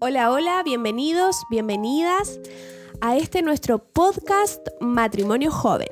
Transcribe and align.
Hola, 0.00 0.30
hola, 0.30 0.62
bienvenidos, 0.64 1.44
bienvenidas 1.50 2.38
a 3.00 3.16
este 3.16 3.42
nuestro 3.42 3.80
podcast 3.80 4.64
Matrimonio 4.80 5.50
Joven. 5.50 5.88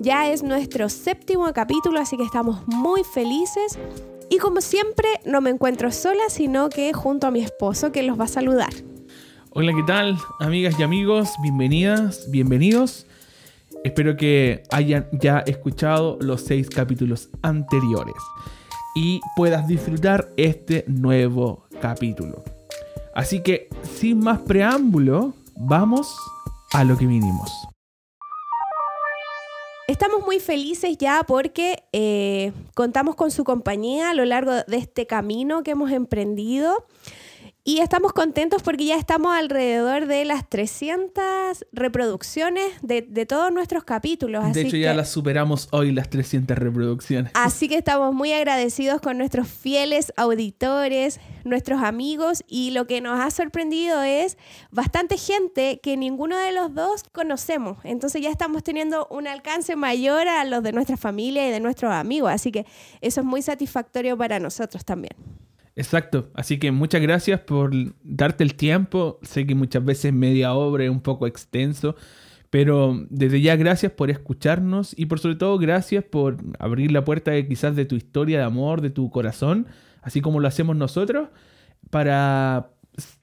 Ya 0.00 0.30
es 0.30 0.44
nuestro 0.44 0.88
séptimo 0.88 1.52
capítulo, 1.52 1.98
así 1.98 2.16
que 2.16 2.22
estamos 2.22 2.64
muy 2.68 3.02
felices. 3.02 3.76
Y 4.28 4.38
como 4.38 4.60
siempre, 4.60 5.08
no 5.24 5.40
me 5.40 5.50
encuentro 5.50 5.90
sola, 5.90 6.22
sino 6.28 6.68
que 6.68 6.92
junto 6.92 7.26
a 7.26 7.32
mi 7.32 7.40
esposo 7.40 7.90
que 7.90 8.04
los 8.04 8.20
va 8.20 8.26
a 8.26 8.28
saludar. 8.28 8.70
Hola, 9.50 9.72
¿qué 9.74 9.82
tal? 9.82 10.16
Amigas 10.38 10.78
y 10.78 10.84
amigos, 10.84 11.30
bienvenidas, 11.42 12.30
bienvenidos. 12.30 13.08
Espero 13.82 14.16
que 14.16 14.62
hayan 14.70 15.08
ya 15.10 15.40
escuchado 15.40 16.18
los 16.20 16.42
seis 16.42 16.70
capítulos 16.70 17.30
anteriores 17.42 18.14
y 18.94 19.20
puedas 19.34 19.66
disfrutar 19.66 20.30
este 20.36 20.84
nuevo 20.86 21.64
capítulo. 21.80 22.44
Así 23.20 23.42
que, 23.42 23.68
sin 23.98 24.20
más 24.20 24.38
preámbulo, 24.40 25.34
vamos 25.54 26.16
a 26.72 26.84
lo 26.84 26.96
que 26.96 27.04
vinimos. 27.04 27.52
Estamos 29.88 30.24
muy 30.24 30.40
felices 30.40 30.96
ya 30.96 31.22
porque 31.24 31.84
eh, 31.92 32.52
contamos 32.74 33.16
con 33.16 33.30
su 33.30 33.44
compañía 33.44 34.08
a 34.08 34.14
lo 34.14 34.24
largo 34.24 34.52
de 34.52 34.76
este 34.78 35.06
camino 35.06 35.62
que 35.62 35.72
hemos 35.72 35.90
emprendido. 35.90 36.86
Y 37.70 37.78
estamos 37.78 38.12
contentos 38.12 38.64
porque 38.64 38.84
ya 38.84 38.96
estamos 38.96 39.32
alrededor 39.32 40.06
de 40.08 40.24
las 40.24 40.50
300 40.50 41.66
reproducciones 41.70 42.64
de, 42.82 43.02
todos 43.26 43.52
nuestros 43.52 43.84
capítulos. 43.84 44.52
de 44.52 44.62
hecho, 44.62 44.76
ya 44.76 44.92
las 44.92 45.08
superamos 45.08 45.68
hoy, 45.70 45.92
las 45.92 46.10
300 46.10 46.58
reproducciones. 46.58 47.30
Así 47.36 47.68
que 47.68 47.76
estamos 47.76 48.12
muy 48.12 48.32
agradecidos 48.32 49.00
con 49.00 49.18
nuestros 49.18 49.46
fieles 49.46 50.12
auditores, 50.16 51.20
nuestros 51.44 51.80
amigos, 51.84 52.42
y 52.48 52.72
lo 52.72 52.88
que 52.88 53.00
nos 53.00 53.20
ha 53.20 53.30
sorprendido 53.30 54.02
es 54.02 54.36
bastante 54.72 55.16
gente 55.16 55.78
que 55.80 55.96
ninguno 55.96 56.36
de 56.38 56.50
los 56.50 56.74
dos 56.74 57.04
conocemos. 57.12 57.78
Entonces 57.84 58.20
ya 58.20 58.30
estamos 58.30 58.64
teniendo 58.64 59.06
un 59.12 59.28
alcance 59.28 59.76
mayor 59.76 60.26
a 60.26 60.44
los 60.44 60.64
de 60.64 60.72
nuestra 60.72 60.96
familia 60.96 61.46
y 61.46 61.52
de 61.52 61.60
nuestros 61.60 61.92
amigos. 61.92 62.32
Así 62.32 62.50
que 62.50 62.66
eso 63.00 63.20
es 63.20 63.26
muy 63.28 63.42
satisfactorio 63.42 64.18
para 64.18 64.40
nosotros 64.40 64.84
también. 64.84 65.14
Exacto, 65.76 66.30
así 66.34 66.58
que 66.58 66.72
muchas 66.72 67.00
gracias 67.00 67.40
por 67.40 67.72
darte 68.02 68.44
el 68.44 68.54
tiempo. 68.54 69.18
Sé 69.22 69.46
que 69.46 69.54
muchas 69.54 69.84
veces 69.84 70.12
media 70.12 70.54
obra 70.54 70.84
es 70.84 70.90
un 70.90 71.00
poco 71.00 71.26
extenso, 71.26 71.96
pero 72.50 73.06
desde 73.08 73.40
ya 73.40 73.56
gracias 73.56 73.92
por 73.92 74.10
escucharnos 74.10 74.92
y 74.98 75.06
por 75.06 75.20
sobre 75.20 75.36
todo 75.36 75.58
gracias 75.58 76.04
por 76.04 76.38
abrir 76.58 76.90
la 76.90 77.04
puerta 77.04 77.30
de 77.30 77.46
quizás 77.46 77.76
de 77.76 77.84
tu 77.84 77.94
historia 77.94 78.38
de 78.38 78.44
amor, 78.44 78.80
de 78.80 78.90
tu 78.90 79.10
corazón, 79.10 79.68
así 80.02 80.20
como 80.20 80.40
lo 80.40 80.48
hacemos 80.48 80.76
nosotros, 80.76 81.28
para 81.90 82.70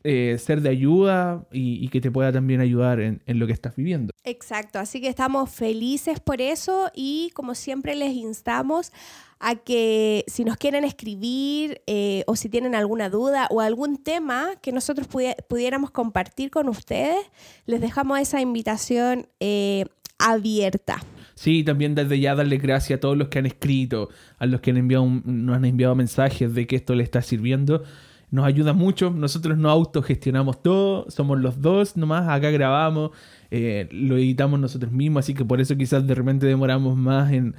eh, 0.03 0.37
ser 0.39 0.61
de 0.61 0.69
ayuda 0.69 1.45
y, 1.51 1.89
que 1.89 2.01
te 2.01 2.09
pueda 2.09 2.31
también 2.31 2.61
ayudar 2.61 3.01
en, 3.01 3.21
en, 3.25 3.37
lo 3.37 3.45
que 3.45 3.53
estás 3.53 3.75
viviendo. 3.75 4.11
Exacto, 4.23 4.79
así 4.79 5.01
que 5.01 5.09
estamos 5.09 5.51
felices 5.51 6.19
por 6.19 6.41
eso 6.41 6.89
y 6.95 7.31
como 7.33 7.53
siempre 7.53 7.95
les 7.95 8.13
instamos 8.13 8.91
a 9.39 9.55
que 9.55 10.23
si 10.27 10.43
nos 10.43 10.57
quieren 10.57 10.83
escribir 10.83 11.81
eh, 11.87 12.23
o 12.27 12.35
si 12.35 12.49
tienen 12.49 12.75
alguna 12.75 13.09
duda 13.09 13.47
o 13.51 13.61
algún 13.61 13.97
tema 13.97 14.51
que 14.61 14.71
nosotros 14.71 15.07
pudiéramos 15.47 15.91
compartir 15.91 16.49
con 16.49 16.69
ustedes, 16.69 17.17
les 17.65 17.81
dejamos 17.81 18.19
esa 18.19 18.41
invitación 18.41 19.27
eh, 19.39 19.85
abierta. 20.17 21.03
Sí, 21.35 21.63
también 21.63 21.93
desde 21.93 22.19
ya 22.19 22.33
darle 22.33 22.57
gracias 22.57 22.97
a 22.97 22.99
todos 22.99 23.15
los 23.15 23.27
que 23.27 23.37
han 23.37 23.45
escrito, 23.45 24.09
a 24.39 24.47
los 24.47 24.59
que 24.61 24.71
han 24.71 24.77
enviado 24.77 25.05
nos 25.05 25.55
han 25.55 25.65
enviado 25.65 25.93
mensajes 25.93 26.53
de 26.55 26.65
que 26.65 26.75
esto 26.75 26.95
les 26.95 27.05
está 27.05 27.21
sirviendo. 27.21 27.83
Nos 28.29 28.45
ayuda 28.45 28.73
mucho, 28.73 29.09
nosotros 29.09 29.57
no 29.57 29.69
autogestionamos 29.69 30.61
todo, 30.61 31.09
somos 31.09 31.39
los 31.39 31.61
dos 31.61 31.95
nomás, 31.95 32.27
acá 32.27 32.51
grabamos, 32.51 33.11
eh, 33.51 33.87
lo 33.89 34.17
editamos 34.17 34.59
nosotros 34.59 34.91
mismos, 34.91 35.23
así 35.23 35.33
que 35.33 35.45
por 35.45 35.61
eso 35.61 35.77
quizás 35.77 36.05
de 36.05 36.13
repente 36.13 36.45
demoramos 36.45 36.97
más 36.97 37.31
en, 37.31 37.55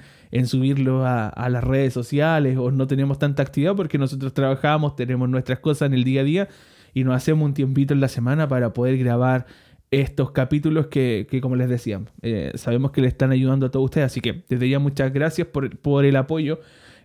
subirlo 0.46 1.06
a, 1.06 1.48
las 1.48 1.64
redes 1.64 1.94
sociales 1.94 2.58
o 2.58 2.70
no 2.70 2.86
tenemos 2.86 3.18
tanta 3.18 3.42
actividad 3.42 3.74
porque 3.76 3.96
nosotros 3.96 4.34
trabajamos, 4.34 4.94
tenemos 4.94 5.26
nuestras 5.30 5.58
cosas 5.60 5.86
en 5.86 5.94
el 5.94 6.04
día 6.04 6.20
a 6.20 6.24
día 6.24 6.48
y 6.92 7.02
nos 7.02 7.16
hacemos 7.16 7.46
un 7.46 7.54
tiempito 7.54 7.94
en 7.94 8.00
la 8.00 8.08
semana 8.08 8.46
para 8.46 8.74
poder 8.74 8.98
grabar 8.98 9.46
estos 9.90 10.32
capítulos 10.32 10.88
que, 10.88 11.26
como 11.40 11.56
les 11.56 11.70
decía, 11.70 12.02
eh, 12.20 12.52
sabemos 12.56 12.90
que 12.90 13.00
le 13.00 13.08
están 13.08 13.30
ayudando 13.30 13.64
a 13.64 13.70
todos 13.70 13.86
ustedes, 13.86 14.04
así 14.04 14.20
que 14.20 14.44
desde 14.50 14.68
ya 14.68 14.78
muchas 14.78 15.14
gracias 15.14 15.48
por, 15.48 15.78
por 15.78 16.04
el 16.04 16.16
apoyo. 16.16 16.60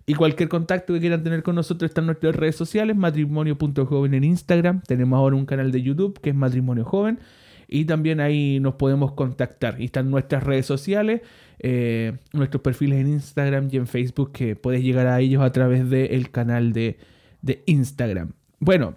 Y 0.06 0.16
cualquier 0.16 0.50
contacto 0.50 0.94
que 0.94 1.00
quieran 1.00 1.24
tener 1.24 1.44
con 1.44 1.56
nosotros 1.56 1.90
está 1.90 2.02
en 2.02 2.08
nuestras 2.08 2.36
redes 2.36 2.56
sociales, 2.56 2.96
matrimonio.joven 2.96 4.14
en 4.14 4.24
Instagram. 4.26 4.82
Tenemos 4.82 5.18
ahora 5.18 5.36
un 5.36 5.46
canal 5.46 5.72
de 5.72 5.82
YouTube 5.82 6.20
que 6.20 6.32
es 6.32 6.36
Matrimonio 6.36 6.84
Joven 6.84 7.20
y 7.68 7.86
también 7.86 8.20
ahí 8.20 8.60
nos 8.60 8.76
podemos 8.76 9.14
contactar. 9.14 9.80
Y 9.80 9.86
están 9.86 10.12
nuestras 10.12 10.44
redes 10.44 10.66
sociales, 10.66 11.22
eh, 11.60 12.18
nuestros 12.34 12.62
perfiles 12.62 13.00
en 13.00 13.08
Instagram 13.08 13.70
y 13.72 13.78
en 13.78 13.88
Facebook 13.88 14.34
que 14.34 14.56
puedes 14.56 14.84
llegar 14.84 15.08
a 15.08 15.22
ellos 15.22 15.42
a 15.42 15.52
través 15.52 15.90
del 15.90 16.30
canal 16.32 16.74
de, 16.74 16.98
de 17.42 17.64
Instagram. 17.66 18.34
Bueno, 18.60 18.96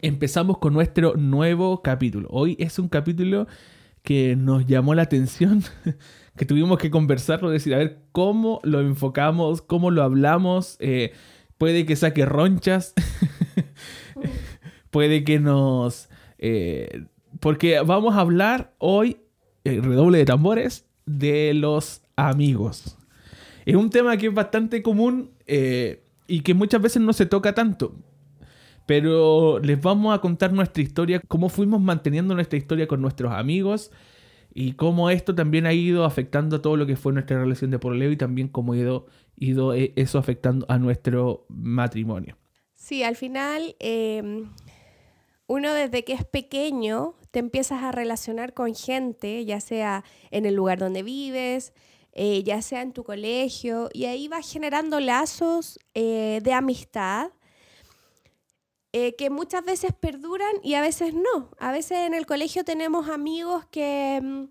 empezamos 0.00 0.58
con 0.58 0.72
nuestro 0.72 1.16
nuevo 1.16 1.82
capítulo. 1.82 2.28
Hoy 2.30 2.56
es 2.58 2.78
un 2.78 2.88
capítulo 2.88 3.46
que 4.04 4.36
nos 4.36 4.66
llamó 4.66 4.94
la 4.94 5.02
atención, 5.02 5.64
que 6.36 6.44
tuvimos 6.44 6.78
que 6.78 6.90
conversarlo, 6.90 7.50
decir, 7.50 7.74
a 7.74 7.78
ver 7.78 8.02
cómo 8.12 8.60
lo 8.62 8.80
enfocamos, 8.80 9.62
cómo 9.62 9.90
lo 9.90 10.02
hablamos. 10.02 10.76
Eh, 10.78 11.12
puede 11.58 11.86
que 11.86 11.96
saque 11.96 12.24
ronchas, 12.26 12.92
puede 14.90 15.24
que 15.24 15.40
nos... 15.40 16.08
Eh, 16.38 17.06
porque 17.40 17.80
vamos 17.80 18.14
a 18.14 18.20
hablar 18.20 18.74
hoy, 18.78 19.16
el 19.64 19.82
redoble 19.82 20.18
de 20.18 20.24
tambores, 20.26 20.86
de 21.06 21.54
los 21.54 22.02
amigos. 22.14 22.98
Es 23.64 23.74
un 23.74 23.88
tema 23.88 24.16
que 24.18 24.26
es 24.26 24.34
bastante 24.34 24.82
común 24.82 25.30
eh, 25.46 26.04
y 26.26 26.40
que 26.40 26.52
muchas 26.52 26.80
veces 26.82 27.00
no 27.02 27.14
se 27.14 27.24
toca 27.24 27.54
tanto. 27.54 27.96
Pero 28.86 29.58
les 29.60 29.80
vamos 29.80 30.14
a 30.14 30.20
contar 30.20 30.52
nuestra 30.52 30.82
historia, 30.82 31.20
cómo 31.26 31.48
fuimos 31.48 31.80
manteniendo 31.80 32.34
nuestra 32.34 32.58
historia 32.58 32.86
con 32.86 33.00
nuestros 33.00 33.32
amigos 33.32 33.90
y 34.52 34.74
cómo 34.74 35.10
esto 35.10 35.34
también 35.34 35.66
ha 35.66 35.72
ido 35.72 36.04
afectando 36.04 36.56
a 36.56 36.62
todo 36.62 36.76
lo 36.76 36.86
que 36.86 36.96
fue 36.96 37.12
nuestra 37.12 37.38
relación 37.38 37.70
de 37.72 37.78
por 37.78 37.96
y 37.96 38.16
también 38.16 38.48
cómo 38.48 38.72
ha 38.72 38.76
ido, 38.76 39.06
ido 39.36 39.74
eh, 39.74 39.92
eso 39.96 40.18
afectando 40.18 40.64
a 40.68 40.78
nuestro 40.78 41.44
matrimonio. 41.48 42.36
Sí, 42.74 43.02
al 43.02 43.16
final 43.16 43.74
em, 43.80 44.50
uno 45.46 45.72
desde 45.72 46.04
que 46.04 46.12
es 46.12 46.24
pequeño 46.24 47.14
te 47.32 47.40
empiezas 47.40 47.82
a 47.82 47.90
relacionar 47.90 48.54
con 48.54 48.74
gente, 48.74 49.44
ya 49.44 49.60
sea 49.60 50.04
en 50.30 50.46
el 50.46 50.54
lugar 50.54 50.78
donde 50.78 51.02
vives, 51.02 51.72
eh, 52.12 52.44
ya 52.44 52.62
sea 52.62 52.82
en 52.82 52.92
tu 52.92 53.02
colegio, 53.02 53.88
y 53.92 54.04
ahí 54.04 54.28
vas 54.28 54.50
generando 54.52 55.00
lazos 55.00 55.80
eh, 55.94 56.40
de 56.44 56.52
amistad 56.52 57.32
eh, 58.96 59.16
que 59.16 59.28
muchas 59.28 59.64
veces 59.64 59.92
perduran 59.92 60.52
y 60.62 60.74
a 60.74 60.80
veces 60.80 61.14
no. 61.14 61.50
A 61.58 61.72
veces 61.72 62.06
en 62.06 62.14
el 62.14 62.26
colegio 62.26 62.64
tenemos 62.64 63.08
amigos 63.08 63.66
que 63.72 64.20
mm, 64.22 64.44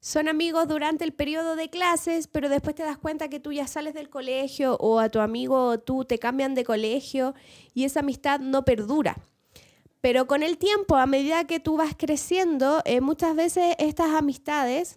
son 0.00 0.28
amigos 0.28 0.66
durante 0.66 1.04
el 1.04 1.12
periodo 1.12 1.56
de 1.56 1.68
clases, 1.68 2.26
pero 2.26 2.48
después 2.48 2.74
te 2.74 2.84
das 2.84 2.96
cuenta 2.96 3.28
que 3.28 3.38
tú 3.38 3.52
ya 3.52 3.66
sales 3.66 3.92
del 3.92 4.08
colegio 4.08 4.78
o 4.78 4.98
a 4.98 5.10
tu 5.10 5.20
amigo 5.20 5.66
o 5.66 5.78
tú 5.78 6.06
te 6.06 6.18
cambian 6.18 6.54
de 6.54 6.64
colegio 6.64 7.34
y 7.74 7.84
esa 7.84 8.00
amistad 8.00 8.40
no 8.40 8.64
perdura. 8.64 9.18
Pero 10.00 10.26
con 10.26 10.42
el 10.42 10.56
tiempo, 10.56 10.96
a 10.96 11.04
medida 11.04 11.46
que 11.46 11.60
tú 11.60 11.76
vas 11.76 11.94
creciendo, 11.94 12.80
eh, 12.86 13.02
muchas 13.02 13.36
veces 13.36 13.76
estas 13.78 14.14
amistades 14.14 14.96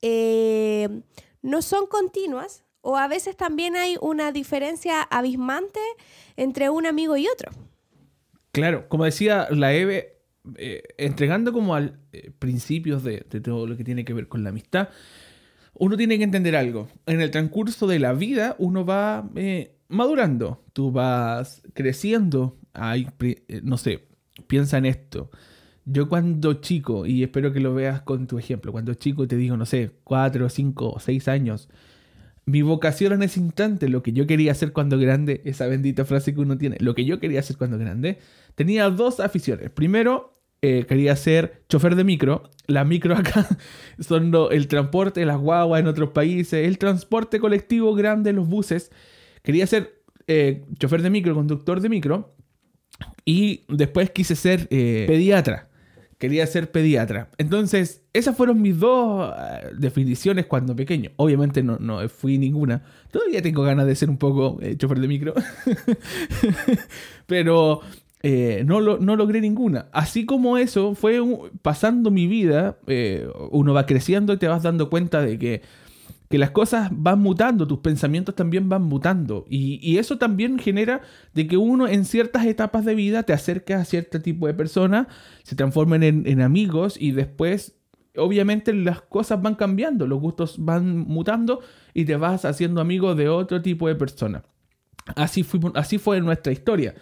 eh, 0.00 0.88
no 1.42 1.60
son 1.60 1.86
continuas 1.86 2.64
o 2.80 2.96
a 2.96 3.08
veces 3.08 3.36
también 3.36 3.76
hay 3.76 3.98
una 4.00 4.32
diferencia 4.32 5.02
abismante 5.02 5.80
entre 6.36 6.70
un 6.70 6.86
amigo 6.86 7.18
y 7.18 7.28
otro. 7.28 7.52
Claro, 8.54 8.88
como 8.88 9.04
decía 9.04 9.48
la 9.50 9.74
Eve, 9.74 10.20
eh, 10.58 10.84
entregando 10.96 11.52
como 11.52 11.74
al 11.74 11.98
principios 12.38 13.02
de, 13.02 13.18
todo 13.42 13.66
lo 13.66 13.76
que 13.76 13.82
tiene 13.82 14.04
que 14.04 14.14
ver 14.14 14.28
con 14.28 14.44
la 14.44 14.50
amistad, 14.50 14.90
uno 15.74 15.96
tiene 15.96 16.18
que 16.18 16.24
entender 16.24 16.54
algo. 16.54 16.88
En 17.06 17.20
el 17.20 17.32
transcurso 17.32 17.88
de 17.88 17.98
la 17.98 18.12
vida 18.12 18.54
uno 18.60 18.86
va 18.86 19.28
madurando, 19.88 20.62
tú 20.72 20.92
vas 20.92 21.62
creciendo, 21.72 22.56
eh, 22.94 23.60
no 23.64 23.76
sé, 23.76 24.06
piensa 24.46 24.78
en 24.78 24.86
esto. 24.86 25.32
Yo 25.84 26.08
cuando 26.08 26.54
chico, 26.54 27.06
y 27.06 27.24
espero 27.24 27.52
que 27.52 27.58
lo 27.58 27.74
veas 27.74 28.02
con 28.02 28.28
tu 28.28 28.38
ejemplo, 28.38 28.70
cuando 28.70 28.94
chico 28.94 29.26
te 29.26 29.36
digo, 29.36 29.56
no 29.56 29.66
sé, 29.66 29.90
cuatro, 30.04 30.48
cinco 30.48 30.92
o 30.92 31.00
seis 31.00 31.26
años, 31.26 31.68
mi 32.46 32.62
vocación 32.62 33.12
en 33.12 33.22
ese 33.22 33.40
instante, 33.40 33.88
lo 33.88 34.02
que 34.02 34.12
yo 34.12 34.26
quería 34.26 34.52
hacer 34.52 34.72
cuando 34.72 34.98
grande, 34.98 35.40
esa 35.44 35.66
bendita 35.66 36.04
frase 36.04 36.34
que 36.34 36.40
uno 36.40 36.58
tiene, 36.58 36.76
lo 36.80 36.94
que 36.94 37.04
yo 37.04 37.18
quería 37.18 37.40
hacer 37.40 37.56
cuando 37.56 37.78
grande, 37.78 38.18
tenía 38.54 38.90
dos 38.90 39.20
aficiones. 39.20 39.70
Primero, 39.70 40.32
eh, 40.66 40.86
quería 40.86 41.14
ser 41.16 41.62
chofer 41.68 41.94
de 41.94 42.04
micro. 42.04 42.50
La 42.66 42.84
micro 42.84 43.14
acá 43.18 43.46
son 43.98 44.32
el 44.50 44.68
transporte, 44.68 45.24
las 45.24 45.38
guaguas 45.38 45.80
en 45.80 45.86
otros 45.86 46.10
países, 46.10 46.66
el 46.66 46.78
transporte 46.78 47.38
colectivo 47.38 47.94
grande, 47.94 48.32
los 48.32 48.48
buses. 48.48 48.90
Quería 49.42 49.66
ser 49.66 50.02
eh, 50.26 50.64
chofer 50.78 51.02
de 51.02 51.10
micro, 51.10 51.34
conductor 51.34 51.80
de 51.80 51.88
micro. 51.88 52.34
y 53.24 53.64
después 53.68 54.10
quise 54.10 54.36
ser 54.36 54.66
eh, 54.70 55.04
pediatra. 55.06 55.68
Quería 56.18 56.46
ser 56.46 56.70
pediatra. 56.70 57.28
Entonces, 57.38 58.02
esas 58.12 58.36
fueron 58.36 58.62
mis 58.62 58.78
dos 58.78 59.32
eh, 59.36 59.70
definiciones 59.78 60.46
cuando 60.46 60.76
pequeño. 60.76 61.10
Obviamente 61.16 61.62
no, 61.62 61.78
no 61.78 62.08
fui 62.08 62.38
ninguna. 62.38 62.82
Todavía 63.10 63.42
tengo 63.42 63.62
ganas 63.62 63.86
de 63.86 63.96
ser 63.96 64.10
un 64.10 64.18
poco 64.18 64.58
eh, 64.62 64.76
chofer 64.76 65.00
de 65.00 65.08
micro. 65.08 65.34
Pero 67.26 67.80
no, 68.64 68.80
no, 68.80 69.16
logré 69.16 69.40
ninguna. 69.42 69.88
Así 69.92 70.24
como 70.24 70.56
eso, 70.56 70.94
fue 70.94 71.20
pasando 71.60 72.10
mi 72.10 72.26
vida, 72.26 72.78
uno 73.50 73.74
va 73.74 73.84
creciendo 73.84 74.32
y 74.32 74.38
te 74.38 74.48
vas 74.48 74.62
dando 74.62 74.88
cuenta 74.88 75.20
de 75.20 75.38
que 75.38 75.62
que 76.34 76.38
las 76.38 76.50
cosas 76.50 76.88
van 76.90 77.20
mutando, 77.20 77.64
tus 77.64 77.78
pensamientos 77.78 78.34
también 78.34 78.68
van 78.68 78.82
mutando. 78.82 79.44
Y, 79.48 79.98
eso 79.98 80.18
también 80.18 80.58
genera 80.58 81.00
de 81.32 81.46
que 81.46 81.56
uno 81.56 81.86
en 81.86 82.04
ciertas 82.04 82.44
etapas 82.44 82.84
de 82.84 82.96
vida 82.96 83.22
te 83.22 83.32
acerca 83.32 83.78
a 83.78 83.84
cierto 83.84 84.20
tipo 84.20 84.48
de 84.48 84.54
personas, 84.54 85.06
se 85.44 85.54
transformen 85.54 86.02
en, 86.02 86.40
amigos 86.40 86.96
y 87.00 87.12
después, 87.12 87.76
obviamente, 88.16 88.74
las 88.74 89.00
cosas 89.00 89.42
van 89.42 89.54
cambiando, 89.54 90.08
los 90.08 90.18
gustos 90.18 90.56
van 90.58 90.98
mutando 90.98 91.60
y 91.92 92.04
te 92.04 92.16
vas 92.16 92.44
haciendo 92.44 92.80
amigo 92.80 93.14
de 93.14 93.28
otro 93.28 93.62
tipo 93.62 93.86
de 93.86 93.94
personas. 93.94 94.42
Así, 95.14 95.46
así 95.74 95.98
fue 95.98 96.20
nuestra 96.20 96.52
historia. 96.52 96.96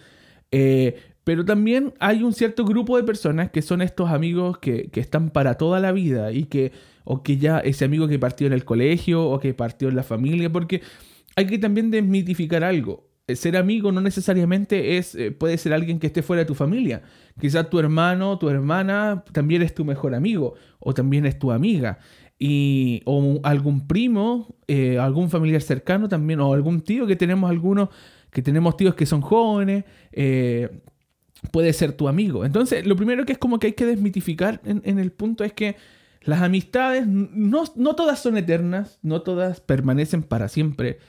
Eh, 0.51 1.12
pero 1.23 1.45
también 1.45 1.93
hay 1.99 2.23
un 2.23 2.33
cierto 2.33 2.65
grupo 2.65 2.97
de 2.97 3.03
personas 3.03 3.51
que 3.51 3.61
son 3.61 3.81
estos 3.81 4.09
amigos 4.09 4.57
que, 4.57 4.89
que 4.89 4.99
están 4.99 5.29
para 5.29 5.55
toda 5.55 5.79
la 5.79 5.91
vida 5.91 6.31
y 6.31 6.45
que 6.45 6.71
o 7.05 7.23
que 7.23 7.37
ya 7.37 7.59
ese 7.59 7.85
amigo 7.85 8.07
que 8.07 8.19
partió 8.19 8.47
en 8.47 8.53
el 8.53 8.65
colegio 8.65 9.25
o 9.25 9.39
que 9.39 9.53
partió 9.53 9.89
en 9.89 9.95
la 9.95 10.03
familia, 10.03 10.51
porque 10.51 10.81
hay 11.35 11.45
que 11.45 11.57
también 11.57 11.91
desmitificar 11.91 12.63
algo. 12.63 13.09
Ser 13.27 13.55
amigo 13.55 13.91
no 13.91 14.01
necesariamente 14.01 14.97
es, 14.97 15.15
eh, 15.15 15.31
puede 15.31 15.57
ser 15.57 15.73
alguien 15.73 15.99
que 15.99 16.07
esté 16.07 16.21
fuera 16.21 16.41
de 16.41 16.45
tu 16.45 16.55
familia. 16.55 17.03
Quizás 17.39 17.69
tu 17.69 17.79
hermano, 17.79 18.37
tu 18.37 18.49
hermana 18.49 19.23
también 19.31 19.61
es 19.61 19.73
tu 19.73 19.85
mejor 19.85 20.13
amigo 20.13 20.55
o 20.79 20.93
también 20.93 21.25
es 21.25 21.39
tu 21.39 21.51
amiga. 21.51 21.99
Y, 22.37 23.01
o 23.05 23.39
algún 23.43 23.87
primo, 23.87 24.57
eh, 24.67 24.99
algún 24.99 25.29
familiar 25.29 25.61
cercano 25.61 26.09
también, 26.09 26.41
o 26.41 26.53
algún 26.53 26.81
tío 26.81 27.07
que 27.07 27.15
tenemos 27.15 27.49
algunos, 27.49 27.89
que 28.29 28.41
tenemos 28.41 28.75
tíos 28.75 28.95
que 28.95 29.05
son 29.05 29.21
jóvenes, 29.21 29.85
eh, 30.11 30.81
puede 31.51 31.73
ser 31.73 31.93
tu 31.93 32.07
amigo. 32.07 32.45
Entonces, 32.45 32.85
lo 32.85 32.95
primero 32.95 33.25
que 33.25 33.33
es 33.33 33.37
como 33.37 33.59
que 33.59 33.67
hay 33.67 33.73
que 33.73 33.85
desmitificar 33.85 34.61
en 34.63 34.99
el 34.99 35.11
punto 35.11 35.43
es 35.43 35.53
que 35.53 35.75
las 36.25 36.41
amistades 36.41 37.05
no, 37.05 37.95
todas 37.95 38.21
son 38.21 38.37
eternas, 38.37 38.97
no 39.01 39.21
todas 39.21 39.59
permanecen 39.59 40.23
para 40.23 40.47
siempre. 40.47 40.99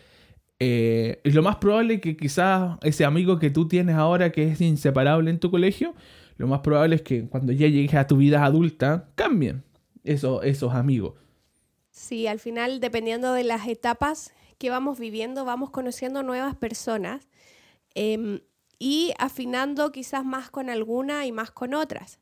Eh, 0.58 1.20
y 1.24 1.30
lo 1.30 1.42
más 1.42 1.56
probable 1.56 1.94
es 1.94 2.00
que 2.00 2.16
quizás 2.16 2.78
ese 2.82 3.04
amigo 3.04 3.38
que 3.38 3.50
tú 3.50 3.68
tienes 3.68 3.96
ahora 3.96 4.32
que 4.32 4.48
es 4.48 4.60
inseparable 4.60 5.30
en 5.30 5.38
tu 5.38 5.50
colegio, 5.50 5.94
lo 6.36 6.48
más 6.48 6.60
probable 6.60 6.96
es 6.96 7.02
que 7.02 7.28
cuando 7.28 7.52
ya 7.52 7.68
llegues 7.68 7.94
a 7.94 8.06
tu 8.06 8.16
vida 8.16 8.44
adulta 8.44 9.08
cambien 9.14 9.62
esos, 10.02 10.44
esos 10.44 10.74
amigos. 10.74 11.14
Sí, 11.90 12.26
al 12.26 12.40
final, 12.40 12.80
dependiendo 12.80 13.32
de 13.32 13.44
las 13.44 13.68
etapas 13.68 14.32
que 14.58 14.70
vamos 14.70 14.98
viviendo, 14.98 15.44
vamos 15.44 15.70
conociendo 15.70 16.24
nuevas 16.24 16.56
personas 16.56 17.28
em, 17.94 18.40
y 18.78 19.12
afinando 19.18 19.92
quizás 19.92 20.24
más 20.24 20.50
con 20.50 20.70
alguna 20.70 21.26
y 21.26 21.32
más 21.32 21.50
con 21.50 21.74
otras 21.74 22.18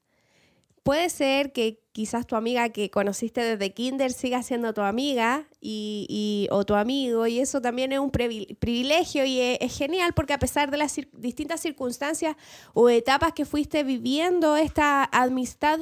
puede 0.82 1.10
ser 1.10 1.52
que 1.52 1.80
quizás 1.92 2.26
tu 2.26 2.36
amiga 2.36 2.70
que 2.70 2.90
conociste 2.90 3.42
desde 3.42 3.72
kinder 3.72 4.12
siga 4.12 4.42
siendo 4.42 4.74
tu 4.74 4.80
amiga 4.80 5.46
y, 5.60 6.48
o 6.50 6.64
tu 6.64 6.74
amigo 6.74 7.26
y 7.26 7.38
eso 7.38 7.60
también 7.60 7.92
es 7.92 7.98
un 7.98 8.10
privilegio 8.10 9.24
y 9.24 9.40
es, 9.40 9.76
genial 9.76 10.12
porque 10.14 10.32
a 10.32 10.38
pesar 10.38 10.70
de 10.70 10.78
las 10.78 10.96
distintas 11.12 11.60
circunstancias 11.60 12.36
o 12.74 12.88
etapas 12.88 13.32
que 13.32 13.44
fuiste 13.44 13.84
viviendo, 13.84 14.56
esta 14.56 15.04
amistad 15.12 15.80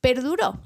perduró. 0.00 0.58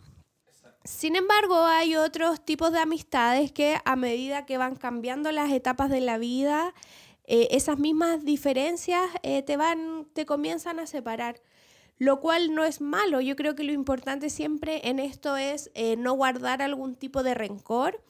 Sin 0.85 1.17
embargo, 1.17 1.65
hay 1.65 1.97
otros 1.97 2.45
tipos 2.45 2.73
de 2.73 2.79
amistades 2.79 3.51
que 3.51 3.77
a 3.85 3.97
medida 3.97 4.47
que 4.47 4.57
van 4.57 4.77
cambiando 4.77 5.33
las 5.33 5.51
etapas 5.51 5.91
de 5.91 6.01
la 6.01 6.17
vida, 6.17 6.75
eh, 7.27 7.49
esas 7.51 7.79
mismas 7.79 8.25
diferencias 8.25 9.03
eh, 9.23 9.43
te 9.43 9.57
van, 9.57 10.07
te 10.13 10.27
comienzan 10.27 10.79
a 10.79 10.87
separar 10.87 11.43
lo 11.99 12.21
cual 12.21 12.55
no 12.55 12.65
es 12.65 12.81
malo. 12.81 13.21
Yo 13.21 13.37
creo 13.37 13.55
que 13.55 13.65
lo 13.65 13.73
importante 13.73 14.31
siempre 14.31 14.89
en 14.89 14.99
esto 14.99 15.37
es 15.37 15.71
eh, 15.75 15.97
no 15.97 16.13
guardar 16.15 16.63
algún 16.63 16.95
tipo 16.95 17.23
de 17.23 17.35
rencor 17.35 18.03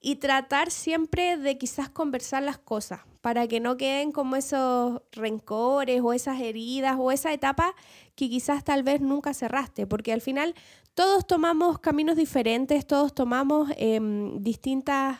y 0.00 0.16
tratar 0.16 0.70
siempre 0.70 1.36
de 1.36 1.58
quizás 1.58 1.90
conversar 1.90 2.42
las 2.42 2.58
cosas 2.58 3.00
para 3.20 3.46
que 3.48 3.60
no 3.60 3.76
queden 3.76 4.12
como 4.12 4.36
esos 4.36 5.02
rencores 5.12 6.00
o 6.02 6.12
esas 6.14 6.40
heridas 6.40 6.96
o 6.98 7.12
esa 7.12 7.32
etapa 7.32 7.74
que 8.14 8.30
quizás 8.30 8.64
tal 8.64 8.82
vez 8.82 9.02
nunca 9.02 9.34
cerraste, 9.34 9.86
porque 9.86 10.12
al 10.12 10.22
final 10.22 10.54
todos 10.94 11.26
tomamos 11.26 11.78
caminos 11.80 12.16
diferentes, 12.16 12.86
todos 12.86 13.14
tomamos 13.14 13.70
em, 13.76 14.42
distintas 14.42 15.18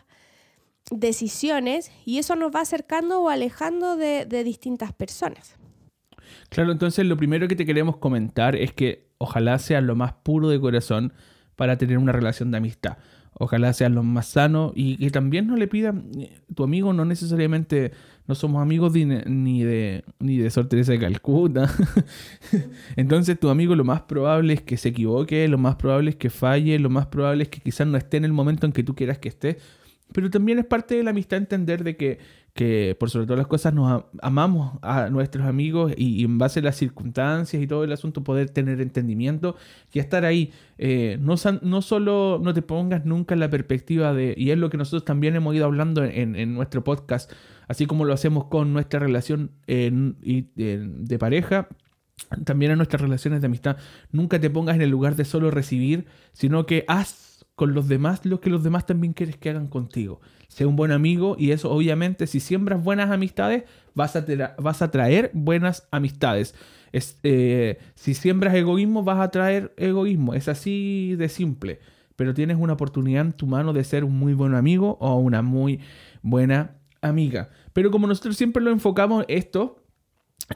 decisiones 0.90 1.90
y 2.04 2.18
eso 2.18 2.36
nos 2.36 2.54
va 2.54 2.60
acercando 2.60 3.20
o 3.20 3.28
alejando 3.28 3.96
de 3.96 4.44
distintas 4.44 4.92
personas. 4.92 5.60
Claro, 6.48 6.72
entonces 6.72 7.06
lo 7.06 7.16
primero 7.16 7.48
que 7.48 7.56
te 7.56 7.66
queremos 7.66 7.96
comentar 7.96 8.56
es 8.56 8.72
que 8.72 9.08
ojalá 9.18 9.58
seas 9.58 9.82
lo 9.82 9.94
más 9.94 10.12
puro 10.12 10.48
de 10.48 10.60
corazón 10.60 11.12
para 11.56 11.76
tener 11.76 11.98
una 11.98 12.12
relación 12.12 12.50
de 12.50 12.58
amistad. 12.58 12.98
Ojalá 13.34 13.72
seas 13.72 13.92
lo 13.92 14.02
más 14.02 14.26
sano 14.26 14.72
y 14.74 14.96
que 14.96 15.10
también 15.10 15.46
no 15.46 15.56
le 15.56 15.68
pidan, 15.68 16.10
tu 16.54 16.64
amigo 16.64 16.92
no 16.92 17.04
necesariamente, 17.04 17.92
no 18.26 18.34
somos 18.34 18.60
amigos 18.60 18.92
ni 18.92 19.62
de, 19.62 20.04
ni 20.18 20.38
de 20.38 20.50
Sor 20.50 20.68
de 20.68 20.98
Calcuta. 20.98 21.72
Entonces 22.96 23.38
tu 23.38 23.48
amigo 23.48 23.76
lo 23.76 23.84
más 23.84 24.02
probable 24.02 24.54
es 24.54 24.62
que 24.62 24.76
se 24.76 24.88
equivoque, 24.88 25.46
lo 25.48 25.58
más 25.58 25.76
probable 25.76 26.10
es 26.10 26.16
que 26.16 26.28
falle, 26.28 26.78
lo 26.78 26.90
más 26.90 27.06
probable 27.06 27.44
es 27.44 27.48
que 27.48 27.60
quizás 27.60 27.86
no 27.86 27.96
esté 27.96 28.16
en 28.16 28.24
el 28.24 28.32
momento 28.32 28.66
en 28.66 28.72
que 28.72 28.82
tú 28.82 28.94
quieras 28.94 29.18
que 29.18 29.28
esté. 29.28 29.58
Pero 30.12 30.30
también 30.30 30.58
es 30.58 30.66
parte 30.66 30.96
de 30.96 31.04
la 31.04 31.10
amistad 31.10 31.38
entender 31.38 31.84
de 31.84 31.96
que 31.96 32.18
que 32.54 32.96
por 32.98 33.10
sobre 33.10 33.26
todas 33.26 33.38
las 33.38 33.46
cosas 33.46 33.72
nos 33.72 34.04
amamos 34.22 34.78
a 34.82 35.08
nuestros 35.08 35.46
amigos 35.46 35.92
y, 35.96 36.24
en 36.24 36.38
base 36.38 36.60
a 36.60 36.62
las 36.62 36.76
circunstancias 36.76 37.62
y 37.62 37.66
todo 37.66 37.84
el 37.84 37.92
asunto 37.92 38.24
poder 38.24 38.50
tener 38.50 38.80
entendimiento 38.80 39.56
y 39.92 39.98
estar 39.98 40.24
ahí. 40.24 40.52
Eh, 40.78 41.16
no, 41.20 41.36
no 41.62 41.82
solo 41.82 42.40
no 42.42 42.54
te 42.54 42.62
pongas 42.62 43.04
nunca 43.04 43.34
en 43.34 43.40
la 43.40 43.50
perspectiva 43.50 44.12
de, 44.12 44.34
y 44.36 44.50
es 44.50 44.58
lo 44.58 44.70
que 44.70 44.76
nosotros 44.76 45.04
también 45.04 45.36
hemos 45.36 45.54
ido 45.54 45.64
hablando 45.64 46.04
en, 46.04 46.54
nuestro 46.54 46.82
podcast, 46.82 47.30
así 47.68 47.86
como 47.86 48.04
lo 48.04 48.12
hacemos 48.12 48.46
con 48.46 48.72
nuestra 48.72 48.98
relación 48.98 49.52
de 49.66 51.16
pareja, 51.18 51.68
también 52.44 52.72
en 52.72 52.78
nuestras 52.78 53.00
relaciones 53.00 53.40
de 53.40 53.46
amistad, 53.46 53.76
nunca 54.10 54.40
te 54.40 54.50
pongas 54.50 54.76
en 54.76 54.82
el 54.82 54.90
lugar 54.90 55.16
de 55.16 55.24
solo 55.24 55.50
recibir, 55.50 56.06
sino 56.32 56.66
que 56.66 56.84
haz 56.88 57.29
con 57.60 57.74
los 57.74 57.88
demás 57.88 58.24
lo 58.24 58.40
que 58.40 58.48
los 58.48 58.62
demás 58.62 58.86
también 58.86 59.12
quieres 59.12 59.36
que 59.36 59.50
hagan 59.50 59.66
contigo 59.66 60.22
sé 60.48 60.64
un 60.64 60.76
buen 60.76 60.92
amigo 60.92 61.36
y 61.38 61.50
eso 61.50 61.70
obviamente 61.70 62.26
si 62.26 62.40
siembras 62.40 62.82
buenas 62.82 63.10
amistades 63.10 63.64
vas 63.94 64.16
a, 64.16 64.24
vas 64.58 64.78
traer 64.90 65.30
buenas 65.34 65.86
amistades. 65.90 66.54
Es, 66.92 67.18
eh, 67.22 67.78
si 67.94 68.14
siembras 68.14 68.54
egoísmo 68.54 69.04
vas 69.04 69.20
a 69.20 69.30
traer 69.30 69.74
egoísmo. 69.76 70.32
Es 70.34 70.48
así 70.48 71.16
de 71.18 71.28
simple. 71.28 71.80
Pero 72.16 72.34
tienes 72.34 72.56
una 72.58 72.72
oportunidad 72.72 73.26
en 73.26 73.32
tu 73.32 73.46
mano 73.46 73.74
de 73.74 73.84
ser 73.84 74.04
un 74.04 74.18
muy 74.18 74.32
buen 74.32 74.54
amigo 74.54 74.96
o 75.00 75.16
una 75.16 75.42
muy 75.42 75.80
buena 76.22 76.76
amiga. 77.02 77.50
Pero 77.74 77.90
como 77.90 78.06
nosotros 78.06 78.36
siempre 78.36 78.62
lo 78.62 78.70
enfocamos 78.70 79.26
esto 79.28 79.82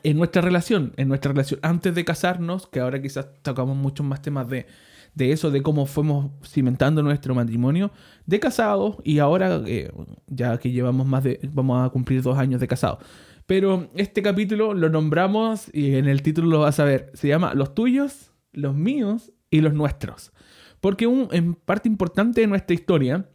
en 0.03 0.17
nuestra 0.17 0.41
relación, 0.43 0.95
en 0.97 1.09
nuestra 1.09 1.33
relación 1.33 1.61
antes 1.63 1.95
de 1.95 2.05
casarnos, 2.05 2.67
que 2.67 2.81
ahora 2.81 3.01
quizás 3.01 3.29
tocamos 3.43 3.77
muchos 3.77 4.05
más 4.05 4.23
temas 4.23 4.49
de 4.49 4.67
de 5.15 5.33
eso, 5.33 5.51
de 5.51 5.63
cómo 5.63 5.87
fuimos 5.87 6.31
cimentando 6.45 7.03
nuestro 7.03 7.35
matrimonio 7.35 7.91
de 8.27 8.41
casados 8.41 8.97
y 9.05 9.19
ahora 9.19 9.63
eh, 9.67 9.93
ya 10.27 10.59
que 10.59 10.71
llevamos 10.71 11.07
más 11.07 11.25
de, 11.25 11.41
vamos 11.53 11.87
a 11.87 11.91
cumplir 11.91 12.23
dos 12.23 12.39
años 12.39 12.61
de 12.61 12.69
casados. 12.69 12.99
Pero 13.47 13.89
este 13.95 14.23
capítulo 14.23 14.75
lo 14.75 14.89
nombramos 14.89 15.69
y 15.73 15.97
en 15.97 16.09
el 16.09 16.23
título 16.23 16.49
lo 16.49 16.61
vas 16.61 16.81
a 16.81 16.85
ver. 16.85 17.11
Se 17.15 17.29
llama 17.29 17.53
Los 17.55 17.75
tuyos, 17.75 18.33
los 18.53 18.75
míos 18.75 19.33
y 19.51 19.61
los 19.61 19.75
nuestros. 19.75 20.33
Porque 20.81 21.07
un, 21.07 21.29
en 21.31 21.55
parte 21.55 21.89
importante 21.89 22.41
de 22.41 22.47
nuestra 22.47 22.75
historia, 22.75 23.29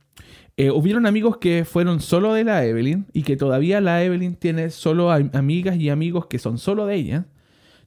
eh, 0.57 0.71
hubieron 0.71 1.05
amigos 1.05 1.37
que 1.37 1.63
fueron 1.63 2.01
solo 2.01 2.33
de 2.33 2.43
la 2.43 2.65
Evelyn 2.65 3.05
y 3.13 3.23
que 3.23 3.37
todavía 3.37 3.79
la 3.81 4.03
Evelyn 4.03 4.35
tiene 4.35 4.71
solo 4.71 5.11
amigas 5.11 5.77
y 5.77 5.89
amigos 5.89 6.25
que 6.25 6.39
son 6.39 6.57
solo 6.57 6.85
de 6.85 6.95
ella. 6.95 7.27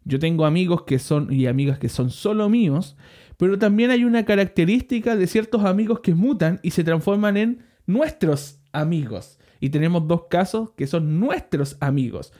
Yo 0.04 0.18
tengo 0.18 0.44
amigos 0.44 0.82
que 0.82 0.99
son 0.99 1.32
y 1.32 1.47
amigas 1.47 1.78
que 1.78 1.88
son 1.88 2.11
solo 2.11 2.49
míos 2.49 2.97
pero 3.42 3.59
también 3.59 3.90
hay 3.90 4.04
una 4.04 4.25
característica 4.25 5.16
de 5.16 5.26
ciertos 5.26 5.64
amigos 5.64 5.99
que 5.99 6.14
mutan 6.14 6.61
y 6.62 6.71
se 6.71 6.85
transforman 6.85 7.37
en 7.37 7.64
nuestros 7.87 8.61
amigos. 8.71 9.40
Y 9.59 9.71
tenemos 9.71 10.06
dos 10.06 10.26
casos 10.30 10.71
que 10.76 10.87
son 10.87 11.18
nuestros 11.18 11.76
amigos. 11.80 12.32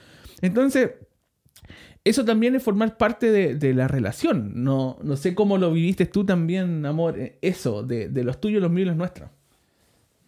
Entonces, 0.43 0.93
eso 2.05 2.25
también 2.25 2.55
es 2.55 2.63
formar 2.63 2.99
parte 2.99 3.33
de, 3.33 3.75
la 3.75 3.89
relación. 3.89 4.53
No, 4.63 4.97
no 5.03 5.17
sé 5.17 5.35
cómo 5.35 5.59
lo 5.59 5.73
viviste 5.73 6.07
tú 6.07 6.25
también, 6.25 6.87
amor, 6.87 7.19
eh, 7.19 7.37
eso, 7.43 7.83
de, 7.83 8.09
los 8.23 8.41
tuyos, 8.41 8.63
los 8.63 8.71
míos 8.71 8.87
y 8.87 8.89
los 8.91 8.97
nuestros. 8.97 9.29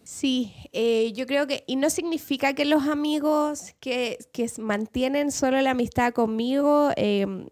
Sí, 0.05 0.53
eh, 0.71 1.13
yo 1.13 1.25
creo 1.25 1.47
que, 1.47 1.63
y 1.65 1.77
no 1.77 1.89
significa 1.89 2.53
que 2.53 2.63
los 2.63 2.83
amigos 2.87 3.73
que, 3.79 4.19
que 4.31 4.47
mantienen 4.59 5.31
solo 5.31 5.59
la 5.61 5.71
amistad 5.71 6.13
conmigo 6.13 6.91
em, 6.95 7.47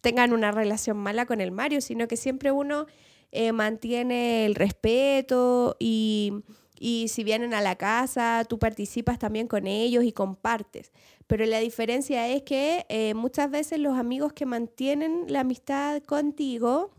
tengan 0.00 0.32
una 0.32 0.52
relación 0.52 0.96
mala 0.96 1.26
con 1.26 1.40
el 1.40 1.50
Mario, 1.50 1.80
sino 1.80 2.06
que 2.06 2.16
siempre 2.16 2.52
uno 2.52 2.86
eh, 3.32 3.50
mantiene 3.50 4.46
el 4.46 4.54
respeto 4.54 5.74
y, 5.80 6.44
y 6.78 7.08
si 7.08 7.24
vienen 7.24 7.52
a 7.52 7.60
la 7.60 7.74
casa, 7.74 8.44
tú 8.48 8.60
participas 8.60 9.18
también 9.18 9.48
con 9.48 9.66
ellos 9.66 10.04
y 10.04 10.12
compartes. 10.12 10.92
Pero 11.26 11.46
la 11.46 11.58
diferencia 11.58 12.28
es 12.28 12.42
que 12.42 12.86
eh, 12.88 13.14
muchas 13.14 13.50
veces 13.50 13.80
los 13.80 13.98
amigos 13.98 14.32
que 14.32 14.46
mantienen 14.46 15.24
la 15.26 15.40
amistad 15.40 16.00
contigo 16.04 16.92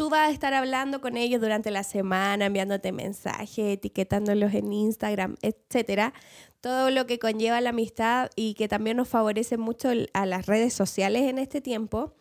tú 0.00 0.08
vas 0.08 0.30
a 0.30 0.32
estar 0.32 0.54
hablando 0.54 1.02
con 1.02 1.18
ellos 1.18 1.42
durante 1.42 1.70
la 1.70 1.84
semana, 1.84 2.46
enviándote 2.46 2.90
mensajes, 2.90 3.58
etiquetándolos 3.58 4.54
en 4.54 4.72
Instagram, 4.72 5.36
etcétera. 5.42 6.14
Todo 6.62 6.90
lo 6.90 7.06
que 7.06 7.18
conlleva 7.18 7.60
la 7.60 7.68
amistad 7.68 8.30
y 8.34 8.54
que 8.54 8.66
también 8.66 8.96
nos 8.96 9.10
favorece 9.10 9.58
mucho 9.58 9.90
a 10.14 10.24
las 10.24 10.46
redes 10.46 10.72
sociales 10.72 11.24
en 11.24 11.38
este 11.38 11.60
tiempo. 11.60 12.14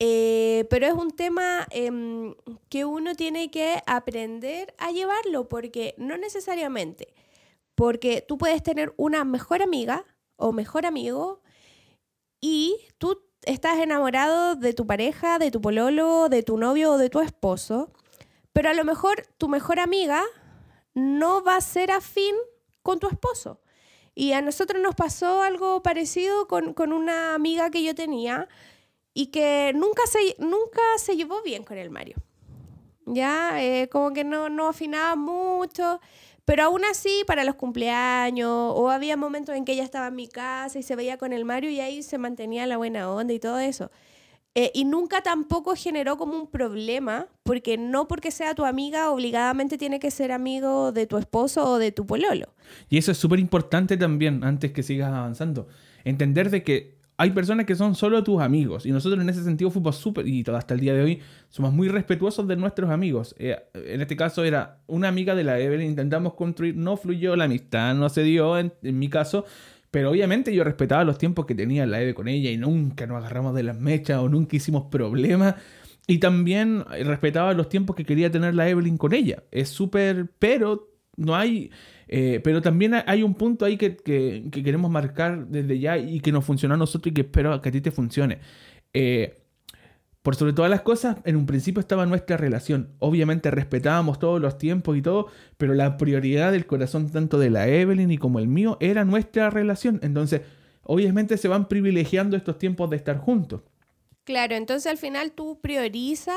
Eh, 0.00 0.66
pero 0.70 0.88
es 0.88 0.92
un 0.92 1.12
tema 1.12 1.68
em, 1.70 2.34
que 2.68 2.84
uno 2.84 3.14
tiene 3.14 3.48
que 3.52 3.80
aprender 3.86 4.74
a 4.78 4.90
llevarlo, 4.90 5.48
porque 5.48 5.94
no 5.98 6.16
necesariamente, 6.18 7.14
porque 7.76 8.24
tú 8.26 8.38
puedes 8.38 8.60
tener 8.60 8.92
una 8.96 9.24
mejor 9.24 9.62
amiga 9.62 10.04
o 10.34 10.50
mejor 10.50 10.84
amigo 10.84 11.42
y 12.40 12.76
tú 12.98 13.27
estás 13.42 13.78
enamorado 13.78 14.56
de 14.56 14.72
tu 14.72 14.86
pareja, 14.86 15.38
de 15.38 15.50
tu 15.50 15.60
pololo, 15.60 16.28
de 16.28 16.42
tu 16.42 16.56
novio 16.58 16.92
o 16.92 16.98
de 16.98 17.10
tu 17.10 17.20
esposo, 17.20 17.90
pero 18.52 18.70
a 18.70 18.74
lo 18.74 18.84
mejor 18.84 19.26
tu 19.38 19.48
mejor 19.48 19.80
amiga 19.80 20.22
no 20.94 21.42
va 21.42 21.56
a 21.56 21.60
ser 21.60 21.90
afín 21.90 22.34
con 22.82 22.98
tu 22.98 23.08
esposo. 23.08 23.60
Y 24.14 24.32
a 24.32 24.42
nosotros 24.42 24.82
nos 24.82 24.96
pasó 24.96 25.42
algo 25.42 25.82
parecido 25.82 26.48
con, 26.48 26.92
una 26.92 27.34
amiga 27.34 27.70
que 27.70 27.84
yo 27.84 27.94
tenía 27.94 28.48
y 29.14 29.28
que 29.28 29.72
nunca 29.74 30.02
se, 30.06 30.34
nunca 30.38 30.80
se 30.96 31.16
llevó 31.16 31.40
bien 31.42 31.62
con 31.62 31.78
el 31.78 31.90
Mario. 31.90 32.16
Ya, 33.06 33.62
eh, 33.62 33.88
como 33.88 34.12
que 34.12 34.24
no, 34.24 34.48
no 34.48 34.68
afinaba 34.68 35.14
mucho. 35.14 36.00
Pero 36.48 36.62
aún 36.62 36.82
así, 36.90 37.24
para 37.26 37.44
los 37.44 37.56
cumpleaños, 37.56 38.48
o 38.50 38.88
había 38.88 39.18
momentos 39.18 39.54
en 39.54 39.66
que 39.66 39.72
ella 39.72 39.84
estaba 39.84 40.06
en 40.06 40.16
mi 40.16 40.28
casa 40.28 40.78
y 40.78 40.82
se 40.82 40.96
veía 40.96 41.18
con 41.18 41.34
el 41.34 41.44
Mario 41.44 41.68
y 41.68 41.78
ahí 41.80 42.02
se 42.02 42.16
mantenía 42.16 42.66
la 42.66 42.78
buena 42.78 43.10
onda 43.12 43.34
y 43.34 43.38
todo 43.38 43.58
eso. 43.58 43.90
Eh, 44.54 44.70
y 44.72 44.86
nunca 44.86 45.20
tampoco 45.20 45.74
generó 45.76 46.16
como 46.16 46.38
un 46.38 46.50
problema, 46.50 47.26
porque 47.42 47.76
no 47.76 48.08
porque 48.08 48.30
sea 48.30 48.54
tu 48.54 48.64
amiga 48.64 49.10
obligadamente 49.10 49.76
tiene 49.76 50.00
que 50.00 50.10
ser 50.10 50.32
amigo 50.32 50.90
de 50.90 51.06
tu 51.06 51.18
esposo 51.18 51.70
o 51.70 51.78
de 51.78 51.92
tu 51.92 52.06
pololo. 52.06 52.54
Y 52.88 52.96
eso 52.96 53.12
es 53.12 53.18
súper 53.18 53.40
importante 53.40 53.98
también, 53.98 54.42
antes 54.42 54.72
que 54.72 54.82
sigas 54.82 55.12
avanzando. 55.12 55.68
Entender 56.04 56.48
de 56.48 56.62
que 56.62 56.97
hay 57.20 57.30
personas 57.30 57.66
que 57.66 57.74
son 57.74 57.96
solo 57.96 58.22
tus 58.22 58.40
amigos 58.40 58.86
y 58.86 58.92
nosotros 58.92 59.20
en 59.20 59.28
ese 59.28 59.42
sentido 59.42 59.72
fuimos 59.72 59.96
súper, 59.96 60.26
y 60.28 60.44
hasta 60.54 60.74
el 60.74 60.80
día 60.80 60.94
de 60.94 61.02
hoy, 61.02 61.20
somos 61.48 61.72
muy 61.72 61.88
respetuosos 61.88 62.46
de 62.46 62.54
nuestros 62.54 62.90
amigos. 62.90 63.34
Eh, 63.40 63.56
en 63.74 64.00
este 64.00 64.16
caso 64.16 64.44
era 64.44 64.82
una 64.86 65.08
amiga 65.08 65.34
de 65.34 65.42
la 65.42 65.58
Evelyn, 65.58 65.90
intentamos 65.90 66.34
construir, 66.34 66.76
no 66.76 66.96
fluyó 66.96 67.34
la 67.34 67.44
amistad, 67.44 67.96
no 67.96 68.08
se 68.08 68.22
dio 68.22 68.56
en, 68.56 68.72
mi 68.82 69.08
caso, 69.08 69.44
pero 69.90 70.10
obviamente 70.10 70.54
yo 70.54 70.62
respetaba 70.62 71.02
los 71.02 71.18
tiempos 71.18 71.44
que 71.44 71.56
tenía 71.56 71.86
la 71.86 72.00
Eve 72.00 72.14
con 72.14 72.28
ella 72.28 72.52
y 72.52 72.56
nunca 72.56 73.04
nos 73.08 73.16
agarramos 73.18 73.52
de 73.56 73.64
las 73.64 73.76
mechas 73.76 74.18
o 74.18 74.28
nunca 74.28 74.54
hicimos 74.54 74.84
problemas. 74.88 75.56
Y 76.06 76.18
también 76.18 76.84
respetaba 76.86 77.52
los 77.52 77.68
tiempos 77.68 77.96
que 77.96 78.04
quería 78.04 78.30
tener 78.30 78.54
la 78.54 78.68
Evelyn 78.68 78.96
con 78.96 79.12
ella. 79.12 79.42
Es 79.50 79.68
súper, 79.70 80.30
pero 80.38 80.88
no 81.18 81.36
hay 81.36 81.70
eh, 82.08 82.40
pero 82.42 82.62
también 82.62 82.94
hay 83.06 83.22
un 83.22 83.34
punto 83.34 83.66
ahí 83.66 83.76
que, 83.76 83.96
queremos 84.50 84.90
marcar 84.90 85.46
desde 85.46 85.78
ya 85.78 85.98
y 85.98 86.20
que 86.20 86.32
nos 86.32 86.44
funciona 86.44 86.74
a 86.74 86.78
nosotros 86.78 87.10
y 87.10 87.14
que 87.14 87.20
espero 87.20 87.60
que 87.60 87.68
a 87.68 87.72
ti 87.72 87.80
te 87.80 87.90
funcione. 87.90 88.38
Eh, 88.94 89.42
por 90.22 90.34
sobre 90.34 90.52
todas 90.52 90.70
las 90.70 90.80
cosas, 90.80 91.18
en 91.24 91.36
un 91.36 91.46
principio 91.46 91.80
estaba 91.80 92.06
nuestra 92.06 92.36
relación. 92.36 92.94
Obviamente 92.98 93.50
respetábamos 93.50 94.18
todos 94.18 94.40
los 94.40 94.58
tiempos 94.58 94.96
y 94.96 95.02
todo, 95.02 95.28
pero 95.58 95.74
la 95.74 95.96
prioridad 95.96 96.52
del 96.52 96.66
corazón 96.66 97.10
tanto 97.10 97.38
de 97.38 97.50
la 97.50 97.68
Evelyn 97.68 98.10
y 98.10 98.18
como 98.18 98.38
el 98.38 98.48
mío 98.48 98.78
era 98.80 99.04
nuestra 99.04 99.50
relación. 99.50 100.00
Entonces, 100.02 100.42
obviamente 100.82 101.36
se 101.36 101.48
van 101.48 101.68
privilegiando 101.68 102.36
estos 102.36 102.58
tiempos 102.58 102.90
de 102.90 102.96
estar 102.96 103.18
juntos. 103.18 103.62
Claro, 104.24 104.56
entonces 104.56 104.90
al 104.90 104.98
final 104.98 105.32
tú 105.32 105.60
priorizas 105.62 106.36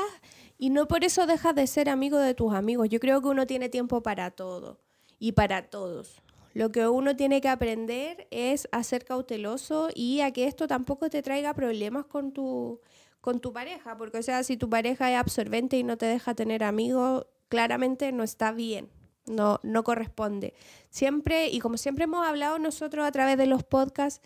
y 0.62 0.70
no 0.70 0.86
por 0.86 1.02
eso 1.02 1.26
dejas 1.26 1.56
de 1.56 1.66
ser 1.66 1.88
amigo 1.88 2.18
de 2.18 2.34
tus 2.34 2.54
amigos. 2.54 2.88
Yo 2.88 3.00
creo 3.00 3.20
que 3.20 3.26
uno 3.26 3.48
tiene 3.48 3.68
tiempo 3.68 4.00
para 4.00 4.30
todo 4.30 4.78
y 5.18 5.32
para 5.32 5.68
todos. 5.70 6.22
Lo 6.54 6.70
que 6.70 6.86
uno 6.86 7.16
tiene 7.16 7.40
que 7.40 7.48
aprender 7.48 8.28
es 8.30 8.68
a 8.70 8.84
ser 8.84 9.04
cauteloso 9.04 9.88
y 9.92 10.20
a 10.20 10.30
que 10.30 10.46
esto 10.46 10.68
tampoco 10.68 11.10
te 11.10 11.20
traiga 11.20 11.52
problemas 11.52 12.06
con 12.06 12.30
tu, 12.30 12.80
con 13.20 13.40
tu 13.40 13.52
pareja, 13.52 13.96
porque 13.96 14.18
o 14.18 14.22
sea, 14.22 14.44
si 14.44 14.56
tu 14.56 14.70
pareja 14.70 15.10
es 15.10 15.18
absorbente 15.18 15.78
y 15.78 15.82
no 15.82 15.98
te 15.98 16.06
deja 16.06 16.32
tener 16.36 16.62
amigos, 16.62 17.26
claramente 17.48 18.12
no 18.12 18.22
está 18.22 18.52
bien, 18.52 18.88
no, 19.26 19.58
no 19.64 19.82
corresponde. 19.82 20.54
Siempre, 20.90 21.48
y 21.48 21.58
como 21.58 21.76
siempre 21.76 22.04
hemos 22.04 22.24
hablado 22.24 22.60
nosotros 22.60 23.04
a 23.04 23.10
través 23.10 23.36
de 23.36 23.46
los 23.46 23.64
podcasts, 23.64 24.24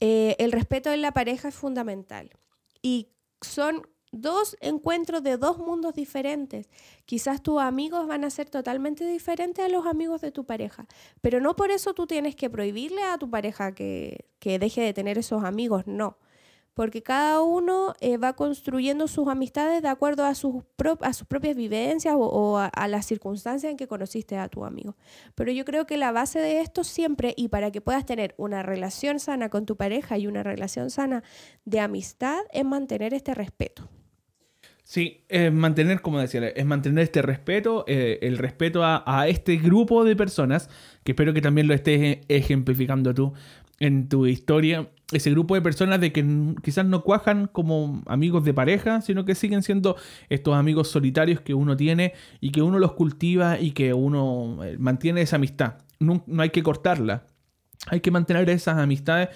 eh, 0.00 0.36
el 0.38 0.52
respeto 0.52 0.92
en 0.92 1.00
la 1.00 1.12
pareja 1.12 1.48
es 1.48 1.54
fundamental. 1.54 2.28
Y 2.82 3.08
son 3.40 3.86
dos 4.12 4.56
encuentros 4.60 5.22
de 5.22 5.36
dos 5.36 5.58
mundos 5.58 5.94
diferentes. 5.94 6.68
Quizás 7.06 7.42
tus 7.42 7.60
amigos 7.60 8.06
van 8.06 8.24
a 8.24 8.30
ser 8.30 8.48
totalmente 8.48 9.04
diferentes 9.06 9.64
a 9.64 9.68
los 9.68 9.86
amigos 9.86 10.20
de 10.20 10.30
tu 10.30 10.44
pareja, 10.44 10.86
pero 11.20 11.40
no 11.40 11.56
por 11.56 11.70
eso 11.70 11.94
tú 11.94 12.06
tienes 12.06 12.36
que 12.36 12.50
prohibirle 12.50 13.02
a 13.02 13.18
tu 13.18 13.28
pareja 13.28 13.74
que, 13.74 14.26
que 14.38 14.58
deje 14.58 14.82
de 14.82 14.92
tener 14.92 15.18
esos 15.18 15.42
amigos, 15.44 15.84
no. 15.86 16.18
Porque 16.74 17.02
cada 17.02 17.42
uno 17.42 17.92
eh, 18.00 18.16
va 18.16 18.32
construyendo 18.32 19.06
sus 19.06 19.28
amistades 19.28 19.82
de 19.82 19.88
acuerdo 19.88 20.24
a 20.24 20.34
sus, 20.34 20.64
propias 20.74 21.54
vivencias 21.54 22.14
o, 22.16 22.56
a, 22.56 22.66
a 22.66 22.88
las 22.88 23.04
circunstancias 23.04 23.70
en 23.70 23.76
que 23.76 23.86
conociste 23.86 24.38
a 24.38 24.48
tu 24.48 24.64
amigo. 24.64 24.96
Pero 25.34 25.52
yo 25.52 25.66
creo 25.66 25.84
que 25.84 25.98
la 25.98 26.12
base 26.12 26.38
de 26.38 26.60
esto 26.60 26.82
siempre, 26.82 27.34
y 27.36 27.48
para 27.48 27.70
que 27.70 27.82
puedas 27.82 28.06
tener 28.06 28.34
una 28.38 28.62
relación 28.62 29.20
sana 29.20 29.50
con 29.50 29.66
tu 29.66 29.76
pareja 29.76 30.16
y 30.16 30.26
una 30.26 30.42
relación 30.42 30.88
sana 30.88 31.22
de 31.66 31.80
amistad, 31.80 32.40
es 32.52 32.64
mantener 32.64 33.12
este 33.12 33.34
respeto. 33.34 33.90
Sí, 34.84 35.22
es 35.28 35.52
mantener, 35.52 36.02
como 36.02 36.18
decía, 36.18 36.48
es 36.48 36.66
mantener 36.66 37.04
este 37.04 37.22
respeto, 37.22 37.84
eh, 37.86 38.18
el 38.22 38.36
respeto 38.36 38.82
a, 38.84 39.26
este 39.28 39.56
grupo 39.56 40.04
de 40.04 40.16
personas, 40.16 40.68
que 41.04 41.12
espero 41.12 41.32
que 41.32 41.40
también 41.40 41.68
lo 41.68 41.74
estés 41.74 42.18
ejemplificando 42.28 43.14
tú 43.14 43.32
en 43.78 44.08
tu 44.08 44.26
historia, 44.26 44.90
ese 45.12 45.30
grupo 45.30 45.54
de 45.54 45.62
personas 45.62 46.00
de 46.00 46.12
que 46.12 46.24
quizás 46.62 46.84
no 46.84 47.02
cuajan 47.02 47.46
como 47.46 48.02
amigos 48.06 48.44
de 48.44 48.54
pareja, 48.54 49.00
sino 49.02 49.24
que 49.24 49.34
siguen 49.34 49.62
siendo 49.62 49.96
estos 50.28 50.54
amigos 50.54 50.88
solitarios 50.88 51.40
que 51.40 51.54
uno 51.54 51.76
tiene 51.76 52.14
y 52.40 52.50
que 52.50 52.62
uno 52.62 52.78
los 52.78 52.92
cultiva 52.92 53.58
y 53.58 53.72
que 53.72 53.94
uno 53.94 54.62
eh, 54.64 54.76
mantiene 54.78 55.22
esa 55.22 55.36
amistad. 55.36 55.78
No, 56.00 56.24
no 56.26 56.42
hay 56.42 56.50
que 56.50 56.62
cortarla, 56.62 57.26
hay 57.86 58.00
que 58.00 58.10
mantener 58.10 58.48
esas 58.50 58.78
amistades, 58.78 59.28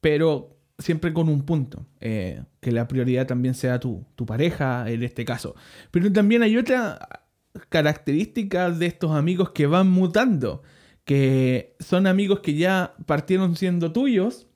pero 0.00 0.53
siempre 0.78 1.12
con 1.12 1.28
un 1.28 1.42
punto, 1.42 1.86
eh, 2.00 2.42
que 2.60 2.72
la 2.72 2.88
prioridad 2.88 3.26
también 3.26 3.54
sea 3.54 3.78
tu, 3.78 4.04
tu 4.16 4.26
pareja 4.26 4.88
en 4.90 5.02
este 5.02 5.24
caso. 5.24 5.54
Pero 5.90 6.12
también 6.12 6.42
hay 6.42 6.56
otra 6.56 7.24
característica 7.68 8.70
de 8.70 8.86
estos 8.86 9.12
amigos 9.12 9.50
que 9.50 9.66
van 9.66 9.90
mutando, 9.90 10.62
que 11.04 11.76
son 11.80 12.06
amigos 12.06 12.40
que 12.40 12.54
ya 12.54 12.94
partieron 13.06 13.56
siendo 13.56 13.92
tuyos, 13.92 14.48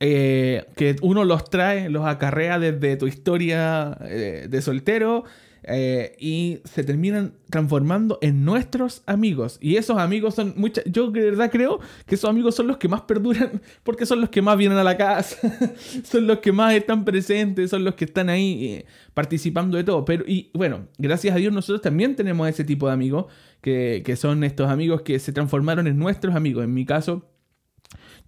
eh, 0.00 0.64
que 0.76 0.96
uno 1.02 1.24
los 1.24 1.48
trae, 1.50 1.90
los 1.90 2.06
acarrea 2.06 2.58
desde 2.58 2.96
tu 2.96 3.06
historia 3.06 3.98
eh, 4.00 4.46
de 4.48 4.62
soltero 4.62 5.24
eh, 5.72 6.16
y 6.18 6.60
se 6.64 6.82
terminan 6.82 7.34
transformando 7.48 8.18
en 8.22 8.44
nuestros 8.44 9.02
amigos. 9.06 9.58
Y 9.60 9.76
esos 9.76 9.98
amigos 9.98 10.34
son 10.34 10.54
muchas. 10.56 10.84
Yo 10.86 11.10
de 11.10 11.22
verdad 11.22 11.50
creo 11.50 11.80
que 12.06 12.16
esos 12.16 12.28
amigos 12.28 12.54
son 12.56 12.66
los 12.66 12.76
que 12.76 12.88
más 12.88 13.02
perduran 13.02 13.62
porque 13.82 14.06
son 14.06 14.20
los 14.20 14.30
que 14.30 14.42
más 14.42 14.56
vienen 14.56 14.78
a 14.78 14.84
la 14.84 14.96
casa, 14.96 15.36
son 16.04 16.26
los 16.26 16.38
que 16.40 16.52
más 16.52 16.74
están 16.74 17.04
presentes, 17.04 17.70
son 17.70 17.84
los 17.84 17.94
que 17.94 18.04
están 18.04 18.28
ahí 18.28 18.64
eh, 18.64 18.86
participando 19.14 19.76
de 19.76 19.84
todo. 19.84 20.04
Pero, 20.04 20.24
y 20.26 20.50
bueno, 20.54 20.88
gracias 20.98 21.34
a 21.34 21.38
Dios 21.38 21.52
nosotros 21.52 21.82
también 21.82 22.16
tenemos 22.16 22.48
ese 22.48 22.64
tipo 22.64 22.86
de 22.88 22.92
amigos 22.92 23.26
que, 23.60 24.02
que 24.04 24.16
son 24.16 24.42
estos 24.44 24.68
amigos 24.68 25.02
que 25.02 25.18
se 25.18 25.32
transformaron 25.32 25.86
en 25.86 25.98
nuestros 25.98 26.34
amigos. 26.34 26.64
En 26.64 26.74
mi 26.74 26.84
caso. 26.84 27.26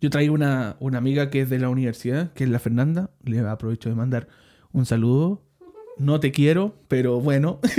Yo 0.01 0.11
traigo 0.11 0.35
una, 0.35 0.77
una 0.81 0.99
amiga 0.99 1.31
que 1.31 1.43
es 1.43 1.49
de 1.49 1.61
la 1.61 1.69
universidad, 1.69 2.33
que 2.33 2.43
es 2.43 2.51
la 2.51 2.59
Fernanda. 2.59 3.11
Le 3.23 3.39
aprovecho 3.39 3.89
de 3.89 3.95
mandar 3.95 4.27
un 4.73 4.85
saludo 4.85 5.45
no 5.99 6.21
te 6.21 6.33
quiero, 6.33 6.75
pero 6.89 7.21
bueno. 7.21 7.61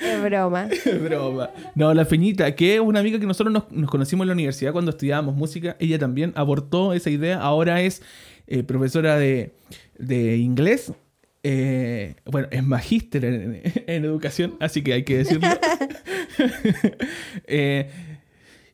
Es 0.00 0.22
broma. 0.22 0.68
Es 0.70 1.02
broma. 1.02 1.50
No, 1.74 1.92
la 1.92 2.04
Feñita, 2.04 2.54
que 2.54 2.76
es 2.76 2.80
una 2.80 3.00
amiga 3.00 3.18
que 3.18 3.26
nosotros 3.26 3.64
nos, 3.70 3.90
conocimos 3.90 4.24
en 4.24 4.28
la 4.28 4.34
universidad 4.34 4.72
cuando 4.72 4.90
estudiábamos 4.90 5.34
música, 5.34 5.76
ella 5.78 5.98
también 5.98 6.32
abortó 6.36 6.92
esa 6.92 7.10
idea. 7.10 7.40
Ahora 7.40 7.82
es 7.82 8.02
eh, 8.46 8.62
profesora 8.62 9.16
de, 9.18 9.52
inglés 10.38 10.92
eh, 11.42 12.16
bueno, 12.24 12.48
es 12.50 12.64
magíster 12.64 13.24
en, 13.24 13.62
en 13.86 14.04
educación, 14.04 14.56
así 14.58 14.82
que 14.82 14.92
hay 14.92 15.04
que 15.04 15.18
decirlo. 15.18 15.48
Eh, 17.46 17.88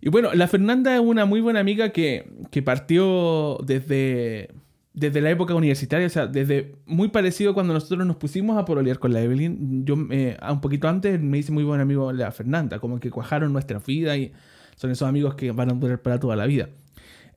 y 0.00 0.08
bueno, 0.08 0.34
la 0.34 0.48
Fernanda 0.48 0.94
es 0.94 1.00
una 1.00 1.26
muy 1.26 1.40
buena 1.40 1.60
amiga 1.60 1.90
que, 1.90 2.28
que 2.50 2.60
partió 2.60 3.58
desde, 3.64 4.50
desde 4.94 5.20
la 5.20 5.30
época 5.30 5.54
universitaria, 5.54 6.06
o 6.06 6.10
sea, 6.10 6.26
desde 6.26 6.74
muy 6.86 7.08
parecido 7.08 7.54
cuando 7.54 7.72
nosotros 7.72 8.06
nos 8.06 8.16
pusimos 8.16 8.58
a 8.58 8.64
pololear 8.64 8.98
con 8.98 9.12
la 9.12 9.22
Evelyn. 9.22 9.84
Yo, 9.84 9.96
eh, 10.10 10.36
un 10.50 10.60
poquito 10.60 10.88
antes, 10.88 11.20
me 11.20 11.38
hice 11.38 11.52
muy 11.52 11.64
buen 11.64 11.80
amigo 11.80 12.12
la 12.12 12.30
Fernanda, 12.30 12.78
como 12.78 13.00
que 13.00 13.10
cuajaron 13.10 13.52
nuestra 13.52 13.78
vida 13.78 14.16
y 14.16 14.32
son 14.76 14.90
esos 14.90 15.08
amigos 15.08 15.34
que 15.34 15.50
van 15.52 15.70
a 15.70 15.74
durar 15.74 16.02
para 16.02 16.20
toda 16.20 16.36
la 16.36 16.46
vida. 16.46 16.68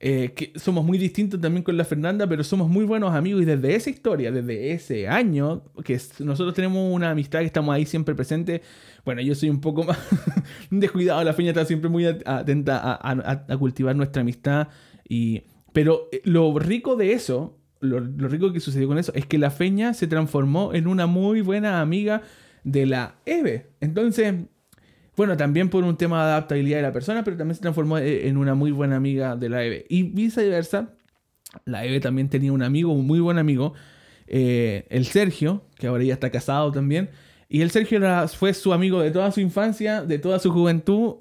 Eh, 0.01 0.33
que 0.35 0.51
somos 0.59 0.83
muy 0.83 0.97
distintos 0.97 1.39
también 1.39 1.63
con 1.63 1.77
la 1.77 1.85
Fernanda, 1.85 2.27
pero 2.27 2.43
somos 2.43 2.69
muy 2.69 2.83
buenos 2.83 3.15
amigos 3.15 3.41
y 3.41 3.45
desde 3.45 3.75
esa 3.75 3.89
historia, 3.89 4.31
desde 4.31 4.74
ese 4.74 5.07
año, 5.07 5.63
que 5.85 6.00
nosotros 6.19 6.53
tenemos 6.53 6.93
una 6.93 7.12
amistad 7.12 7.39
que 7.39 7.45
estamos 7.45 7.74
ahí 7.74 7.85
siempre 7.85 8.13
presentes. 8.13 8.62
Bueno, 9.05 9.21
yo 9.21 9.33
soy 9.33 9.50
un 9.50 9.62
poco 9.62 9.85
más 9.85 9.97
descuidado, 10.69 11.24
la 11.24 11.33
Feña 11.33 11.51
está 11.51 11.63
siempre 11.63 11.89
muy 11.89 12.05
atenta 12.05 13.00
a, 13.01 13.57
cultivar 13.57 13.95
nuestra 13.95 14.21
amistad. 14.21 14.67
Y, 15.07 15.43
pero 15.75 16.08
eh, 16.13 16.22
lo 16.24 16.58
rico 16.58 16.96
de 16.96 17.12
eso, 17.12 17.60
lo, 17.82 18.00
rico 18.00 18.53
que 18.53 18.62
sucedió 18.62 18.88
con 18.88 18.98
eso, 18.98 19.12
es 19.13 19.25
que 19.25 19.38
la 19.38 19.51
Feña 19.51 19.94
se 19.94 20.08
transformó 20.08 20.74
en 20.74 20.88
una 20.88 21.05
muy 21.05 21.41
buena 21.41 21.82
amiga 21.82 22.22
de 22.63 22.86
la 22.86 23.15
Eve. 23.25 23.72
Entonces, 23.82 24.36
bueno, 25.17 25.36
también 25.36 25.70
por 25.70 25.84
un 25.84 25.98
tema 25.98 26.25
de 26.25 26.32
adaptabilidad 26.32 26.77
de 26.77 26.84
la 26.84 26.94
persona, 26.94 27.25
pero 27.25 27.36
también 27.36 27.55
se 27.55 27.62
transformó 27.62 27.98
eh, 27.98 28.29
en 28.29 28.38
una 28.38 28.55
muy 28.55 28.72
buena 28.72 28.96
amiga 28.96 29.36
de 29.36 29.50
la 29.50 29.65
Eve. 29.65 29.86
Y 29.89 30.03
viceversa, 30.03 30.94
la 31.65 31.84
Eve 31.84 32.00
también 32.00 32.29
tenía 32.29 32.53
un 32.53 32.63
amigo, 32.63 32.94
un 32.94 33.05
muy 33.05 33.20
buen 33.20 33.38
amigo, 33.38 33.74
eh, 34.27 34.88
el 34.89 35.05
Sergio, 35.05 35.65
que 35.77 35.88
ahora 35.88 36.05
ya 36.05 36.13
está 36.13 36.29
casado 36.29 36.72
también. 36.72 37.10
Y 37.50 37.63
el 37.63 37.70
Sergio 37.70 38.00
fue 38.29 38.53
su 38.53 38.72
amigo 38.72 39.01
de 39.01 39.12
toda 39.12 39.29
su 39.34 39.41
infancia, 39.41 40.03
de 40.03 40.20
toda 40.20 40.39
su 40.39 40.53
juventud. 40.53 41.15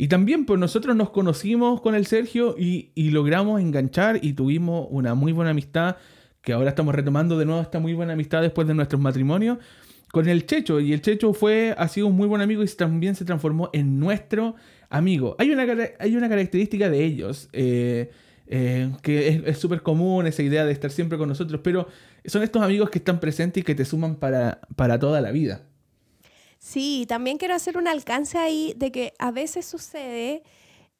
Y 0.00 0.08
también 0.08 0.46
pues 0.46 0.58
nosotros 0.58 0.96
nos 0.96 1.10
conocimos 1.10 1.82
con 1.82 1.94
el 1.94 2.06
Sergio 2.06 2.54
y, 2.58 2.90
logramos 3.10 3.60
enganchar 3.60 4.18
y 4.22 4.32
tuvimos 4.32 4.86
una 4.88 5.14
muy 5.14 5.32
buena 5.32 5.50
amistad, 5.50 5.96
que 6.40 6.54
ahora 6.54 6.70
estamos 6.70 6.94
retomando 6.94 7.36
de 7.36 7.44
nuevo 7.44 7.60
esta 7.60 7.80
muy 7.80 7.92
buena 7.92 8.14
amistad 8.14 8.40
después 8.40 8.66
de 8.66 8.72
nuestros 8.72 8.98
matrimonios 8.98 9.58
con 10.10 10.26
el 10.26 10.46
Checho. 10.46 10.80
Y 10.80 10.94
el 10.94 11.02
Checho 11.02 11.34
fue, 11.34 11.74
ha 11.76 11.86
sido 11.86 12.06
un 12.06 12.16
muy 12.16 12.26
buen 12.26 12.40
amigo 12.40 12.62
y 12.64 12.66
también 12.68 13.14
se 13.14 13.26
transformó 13.26 13.68
en 13.74 14.00
nuestro 14.00 14.54
amigo. 14.88 15.36
Hay 15.38 15.50
una, 15.50 15.66
hay 15.98 16.16
una 16.16 16.30
característica 16.30 16.88
de 16.88 17.04
ellos 17.04 17.50
eh, 17.52 18.10
eh, 18.46 18.90
que 19.02 19.42
es 19.44 19.58
súper 19.58 19.82
común, 19.82 20.26
esa 20.26 20.42
idea 20.42 20.64
de 20.64 20.72
estar 20.72 20.90
siempre 20.90 21.18
con 21.18 21.28
nosotros, 21.28 21.60
pero 21.62 21.88
son 22.24 22.42
estos 22.42 22.62
amigos 22.62 22.88
que 22.88 23.00
están 23.00 23.20
presentes 23.20 23.60
y 23.60 23.64
que 23.64 23.74
te 23.74 23.84
suman 23.84 24.16
para, 24.16 24.62
para 24.76 24.98
toda 24.98 25.20
la 25.20 25.30
vida. 25.30 25.66
Sí, 26.60 27.06
también 27.08 27.38
quiero 27.38 27.54
hacer 27.54 27.76
un 27.78 27.88
alcance 27.88 28.38
ahí 28.38 28.74
de 28.76 28.92
que 28.92 29.14
a 29.18 29.30
veces 29.30 29.64
sucede 29.66 30.42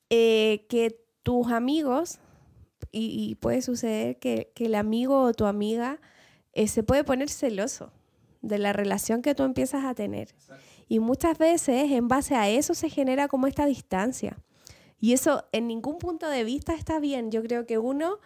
eh, 0.09 0.67
que 0.69 0.99
tus 1.23 1.52
amigos, 1.52 2.19
y, 2.90 3.37
puede 3.37 3.62
suceder 3.62 4.19
que, 4.19 4.50
que, 4.55 4.64
el 4.64 4.75
amigo 4.75 5.23
o 5.23 5.33
tu 5.33 5.45
amiga 5.45 6.00
se 6.67 6.83
puede 6.83 7.05
poner 7.05 7.29
celoso 7.29 7.93
de 8.43 8.59
la 8.59 8.73
relación 8.73 9.23
que 9.23 9.35
tú 9.35 9.43
empiezas 9.45 9.85
a 9.85 9.95
tener. 9.95 10.35
Y 10.88 10.99
muchas 10.99 11.38
veces 11.38 11.93
en 11.93 12.09
base 12.09 12.35
a 12.35 12.49
eso 12.49 12.75
se 12.75 12.88
genera 12.88 13.29
como 13.29 13.47
esta 13.47 13.67
distancia. 13.67 14.38
Y 14.99 15.12
eso 15.12 15.45
en 15.52 15.67
ningún 15.69 15.99
punto 15.99 16.29
de 16.29 16.43
vista 16.43 16.75
está 16.75 16.99
bien. 16.99 17.31
Yo 17.31 17.43
creo 17.43 17.67
que 17.67 17.79
uno 17.79 18.19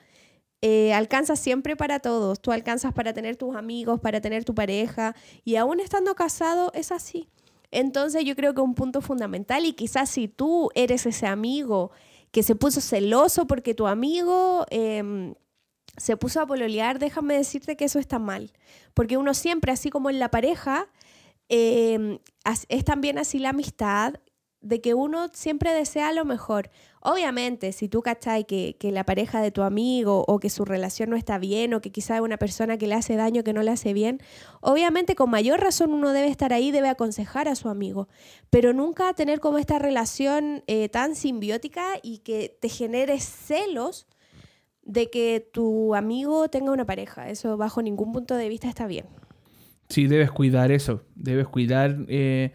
eh, 0.67 0.95
alcanza 0.95 1.37
siempre 1.37 1.77
para 1.77 2.01
todos. 2.01 2.41
Tú 2.41 2.51
alcanzas 2.51 2.95
para 2.95 3.13
tener 3.13 3.37
tus 3.37 3.55
amigos, 3.55 4.01
para 4.01 4.23
tener 4.23 4.47
tu 4.47 4.55
pareja. 4.55 5.15
Y 5.45 5.57
aún 5.57 5.79
estando 5.79 6.15
casado 6.15 6.73
es 6.73 6.91
así. 6.91 7.29
Entonces 7.71 8.25
yo 8.25 8.35
creo 8.35 8.55
que 8.55 8.63
un 8.63 8.75
punto 8.75 9.03
fundamental 9.03 9.67
y 9.67 9.75
quizás 9.75 10.09
si 10.09 10.27
tú 10.27 10.71
eres 10.75 11.05
ese 11.05 11.27
amigo 11.27 11.91
que 12.31 12.43
se 12.43 12.55
puso 12.55 12.81
celoso 12.81 13.47
porque 13.47 13.75
tu 13.75 13.87
amigo... 13.87 14.65
Em, 14.71 15.35
se 15.97 16.17
puso 16.17 16.41
a 16.41 16.47
pololear, 16.47 16.99
déjame 16.99 17.37
decirte 17.37 17.77
que 17.77 17.85
eso 17.85 18.01
está 18.01 18.19
mal. 18.19 18.51
Porque 18.95 19.17
uno 19.17 19.33
siempre, 19.33 19.71
así 19.71 19.91
como 19.91 20.11
en 20.11 20.19
la 20.19 20.29
pareja, 20.29 20.89
em, 21.49 22.19
es 22.69 22.85
también 22.85 23.19
así 23.19 23.39
la 23.39 23.51
amistad, 23.51 24.15
de 24.65 24.81
que 24.81 24.95
uno 24.95 25.29
siempre 25.35 25.73
desea 25.75 26.11
lo 26.13 26.25
mejor. 26.25 26.71
Obviamente, 27.01 27.73
si 27.73 27.87
tú 27.87 28.01
cachai 28.01 28.47
que, 28.47 28.77
que, 28.81 28.93
la 28.93 29.05
pareja 29.05 29.43
de 29.43 29.51
tu 29.51 29.61
amigo 29.61 30.25
o 30.27 30.41
que 30.41 30.49
su 30.49 30.65
relación 30.65 31.11
no 31.11 31.17
está 31.17 31.37
bien 31.37 31.75
o 31.75 31.83
que 31.83 31.93
quizá 31.93 32.17
es 32.17 32.23
una 32.23 32.39
persona 32.39 32.79
que 32.79 32.87
le 32.87 32.95
hace 32.95 33.15
daño, 33.15 33.45
que 33.45 33.53
no 33.53 33.63
le 33.63 33.71
hace 33.71 33.93
bien, 33.93 34.21
obviamente 34.63 35.15
con 35.15 35.29
mayor 35.29 35.61
razón 35.61 35.93
uno 35.93 36.13
debe 36.13 36.29
estar 36.29 36.55
ahí, 36.55 36.71
debe 36.71 36.89
aconsejar 36.89 37.47
a 37.47 37.57
su 37.57 37.69
amigo, 37.69 38.09
pero 38.49 38.73
nunca 38.73 39.13
tener 39.13 39.39
como 39.39 39.59
esta 39.59 39.79
relación 39.79 40.65
eh, 40.67 40.89
tan 40.89 41.15
simbiótica 41.15 41.85
y 42.03 42.19
que 42.19 42.57
te 42.59 42.71
genere 42.71 43.21
celos 43.21 44.07
de 44.83 45.11
que 45.11 45.47
tu 45.53 45.95
amigo 45.95 46.49
tenga 46.49 46.73
una 46.73 46.87
pareja. 46.87 47.29
Eso 47.29 47.59
bajo 47.59 47.83
ningún 47.83 48.13
punto 48.13 48.35
de 48.35 48.49
vista 48.49 48.69
está 48.71 48.87
bien. 48.87 49.05
Sí, 49.91 50.07
debes 50.07 50.31
cuidar 50.31 50.73
eso. 50.73 51.03
Debes 51.15 51.49
cuidar... 51.49 51.99
Eh, 52.09 52.53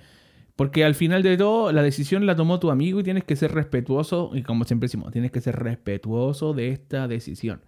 porque 0.60 0.84
al 0.84 0.94
final 0.94 1.24
de 1.24 1.38
todo, 1.38 1.72
la 1.72 1.82
decisión 1.82 2.26
la 2.26 2.36
tomó 2.36 2.60
tu 2.60 2.70
amigo 2.70 3.00
y 3.00 3.04
tienes 3.04 3.24
que 3.24 3.38
ser 3.38 3.54
respetuoso, 3.54 4.32
y 4.34 4.44
como 4.44 4.66
siempre 4.66 4.88
decimos, 4.88 5.10
tienes 5.14 5.32
que 5.32 5.40
ser 5.40 5.56
respetuoso 5.56 6.54
de 6.54 6.68
esta 6.68 7.08
decisión. 7.08 7.62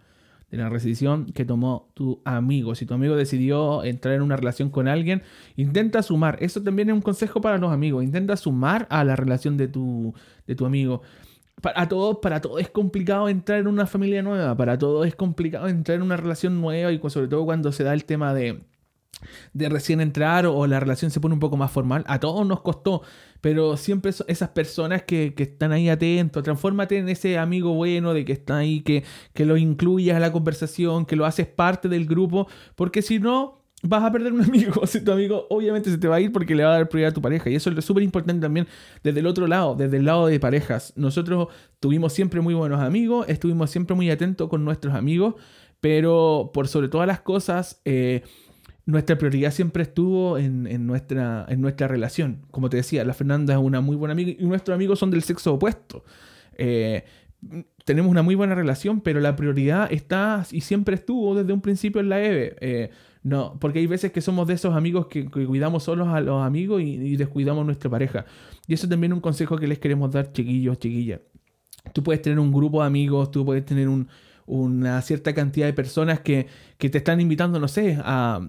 De 0.50 0.58
la 0.58 0.70
decisión 0.70 1.28
que 1.28 1.46
tomó 1.46 1.90
tu 1.94 2.22
amigo. 2.26 2.76
Si 2.76 2.86
tu 2.86 2.94
amigo 2.94 3.16
decidió 3.16 3.86
entrar 3.86 4.16
en 4.16 4.22
una 4.22 4.36
relación 4.36 4.70
con 4.70 4.90
alguien, 4.90 5.22
intenta 5.56 6.04
sumar. 6.04 6.38
Eso 6.42 6.64
también 6.64 6.90
es 6.90 6.94
un 6.94 7.02
consejo 7.02 7.40
para 7.40 7.58
los 7.58 7.72
amigos. 7.72 8.04
Intenta 8.04 8.36
sumar 8.36 8.88
a 8.90 9.06
la 9.06 9.16
relación 9.16 9.56
de 9.56 9.70
tu, 9.70 10.14
de 10.46 10.56
tu 10.56 10.66
amigo 10.66 11.02
para 11.62 11.88
todos, 11.88 12.18
para 12.18 12.42
todo 12.42 12.60
es 12.60 12.70
complicado 12.70 13.30
entrar 13.30 13.60
en 13.60 13.68
una 13.68 13.86
familia 13.86 14.22
nueva, 14.22 14.58
para 14.58 14.78
todos 14.78 15.08
es 15.08 15.16
complicado 15.16 15.68
entrar 15.68 15.96
en 15.96 16.02
una 16.02 16.18
relación 16.18 16.60
nueva 16.60 16.92
y 16.92 17.00
sobre 17.10 17.28
todo 17.28 17.46
cuando 17.46 17.72
se 17.72 17.84
da 17.84 17.94
el 17.94 18.04
tema 18.04 18.34
de, 18.34 18.60
de 19.54 19.70
recién 19.70 20.02
entrar 20.02 20.46
o 20.46 20.66
la 20.68 20.80
relación 20.80 21.12
se 21.12 21.20
pone 21.20 21.34
un 21.34 21.40
poco 21.40 21.58
más 21.58 21.72
formal. 21.72 22.04
A 22.08 22.20
todos 22.20 22.46
nos 22.46 22.62
costó, 22.62 23.02
pero 23.42 23.78
siempre 23.78 24.12
esas 24.28 24.50
personas 24.50 25.04
que, 25.04 25.34
que 25.34 25.44
están 25.44 25.72
ahí 25.72 25.90
atentos, 25.90 26.44
transfórmate 26.44 26.98
en 26.98 27.10
ese 27.10 27.38
amigo 27.38 27.74
bueno 27.74 28.14
de 28.14 28.26
que 28.26 28.34
está 28.34 28.58
ahí, 28.58 28.82
que, 28.82 29.04
que 29.34 29.46
lo 29.46 29.58
incluyas 29.58 30.18
a 30.18 30.20
la 30.20 30.32
conversación, 30.32 31.06
que 31.06 31.16
lo 31.16 31.26
haces 31.26 31.48
parte 31.48 31.90
del 31.90 32.06
grupo, 32.06 32.48
porque 32.76 33.02
si 33.02 33.20
no, 33.20 33.62
vas 33.84 34.04
a 34.04 34.12
perder 34.12 34.34
un 34.34 34.42
amigo. 34.44 34.86
Si 34.86 35.04
tu 35.04 35.12
amigo 35.12 35.48
obviamente 35.50 35.90
se 35.90 35.98
te 35.98 36.08
va 36.08 36.18
a 36.18 36.22
ir 36.22 36.32
porque 36.32 36.56
le 36.56 36.64
va 36.64 36.72
a 36.72 36.78
dar 36.78 36.90
prioridad 36.90 37.12
a 37.12 37.14
tu 37.14 37.22
pareja. 37.22 37.50
Y 37.50 37.56
eso 37.56 37.70
es 37.70 37.86
súper 37.86 38.04
importante 38.04 38.42
también 38.42 38.68
desde 39.04 39.20
el 39.20 39.28
otro 39.28 39.48
lado, 39.48 39.76
desde 39.76 39.98
el 39.98 40.06
lado 40.06 40.28
de 40.28 40.40
parejas. 40.40 40.94
Nosotros 40.96 41.48
tuvimos 41.80 42.14
siempre 42.14 42.42
muy 42.42 42.54
buenos 42.54 42.80
amigos, 42.80 43.26
estuvimos 43.28 43.70
siempre 43.72 43.96
muy 43.96 44.10
atentos 44.10 44.50
con 44.50 44.64
nuestros 44.64 44.94
amigos, 44.94 45.36
pero 45.80 46.52
por 46.54 46.68
sobre 46.68 46.90
todas 46.90 47.08
las 47.08 47.22
cosas, 47.22 47.82
eh, 47.86 48.24
nuestra 48.86 49.18
prioridad 49.18 49.52
siempre 49.52 49.84
estuvo 49.84 50.38
en, 50.38 50.86
nuestra, 50.86 51.46
en 51.48 51.62
nuestra 51.62 51.88
relación. 51.88 52.46
Como 52.52 52.70
te 52.70 52.78
decía, 52.78 53.06
la 53.06 53.14
Fernanda 53.14 53.54
es 53.54 53.60
una 53.60 53.82
muy 53.82 53.96
buena 53.96 54.14
amiga 54.14 54.34
y 54.38 54.46
nuestros 54.46 54.76
amigos 54.76 55.00
son 55.00 55.12
del 55.12 55.24
sexo 55.24 55.54
opuesto. 55.54 56.04
Eh, 56.58 57.04
tenemos 57.86 58.12
una 58.12 58.22
muy 58.22 58.36
buena 58.36 58.56
relación, 58.56 59.02
pero 59.02 59.20
la 59.20 59.36
prioridad 59.36 59.92
está 59.92 60.46
y 60.52 60.62
siempre 60.62 60.96
estuvo 60.96 61.36
desde 61.36 61.54
un 61.54 61.62
principio 61.62 62.02
en 62.02 62.10
la 62.10 62.24
EVE. 62.24 62.56
Eh, 62.62 62.90
no, 63.24 63.58
porque 63.60 63.80
hay 63.80 63.88
veces 63.88 64.12
que 64.12 64.22
somos 64.22 64.48
de 64.48 64.56
esos 64.56 64.76
amigos 64.76 65.08
que, 65.08 65.26
cuidamos 65.26 65.84
solos 65.84 66.08
a 66.08 66.22
los 66.22 66.44
amigos 66.44 66.82
y, 66.82 67.16
descuidamos 67.18 67.64
a 67.64 67.66
nuestra 67.66 67.90
pareja. 67.90 68.26
Y 68.68 68.74
eso 68.74 68.88
también 68.88 69.12
es 69.12 69.18
un 69.18 69.22
consejo 69.22 69.58
que 69.58 69.68
les 69.68 69.80
queremos 69.80 70.12
dar, 70.12 70.32
chiquillos, 70.32 70.80
chiquillas. 70.80 71.22
Tú 71.94 72.04
puedes 72.04 72.22
tener 72.22 72.40
un 72.40 72.52
grupo 72.52 72.82
de 72.82 72.88
amigos, 72.88 73.32
tú 73.32 73.46
puedes 73.46 73.66
tener 73.66 73.90
una 74.52 75.02
cierta 75.02 75.34
cantidad 75.34 75.66
de 75.66 75.74
personas 75.74 76.20
que, 76.20 76.48
que 76.78 76.90
te 76.90 76.98
están 76.98 77.22
invitando, 77.22 77.60
no 77.60 77.70
sé, 77.70 77.98
a, 78.04 78.46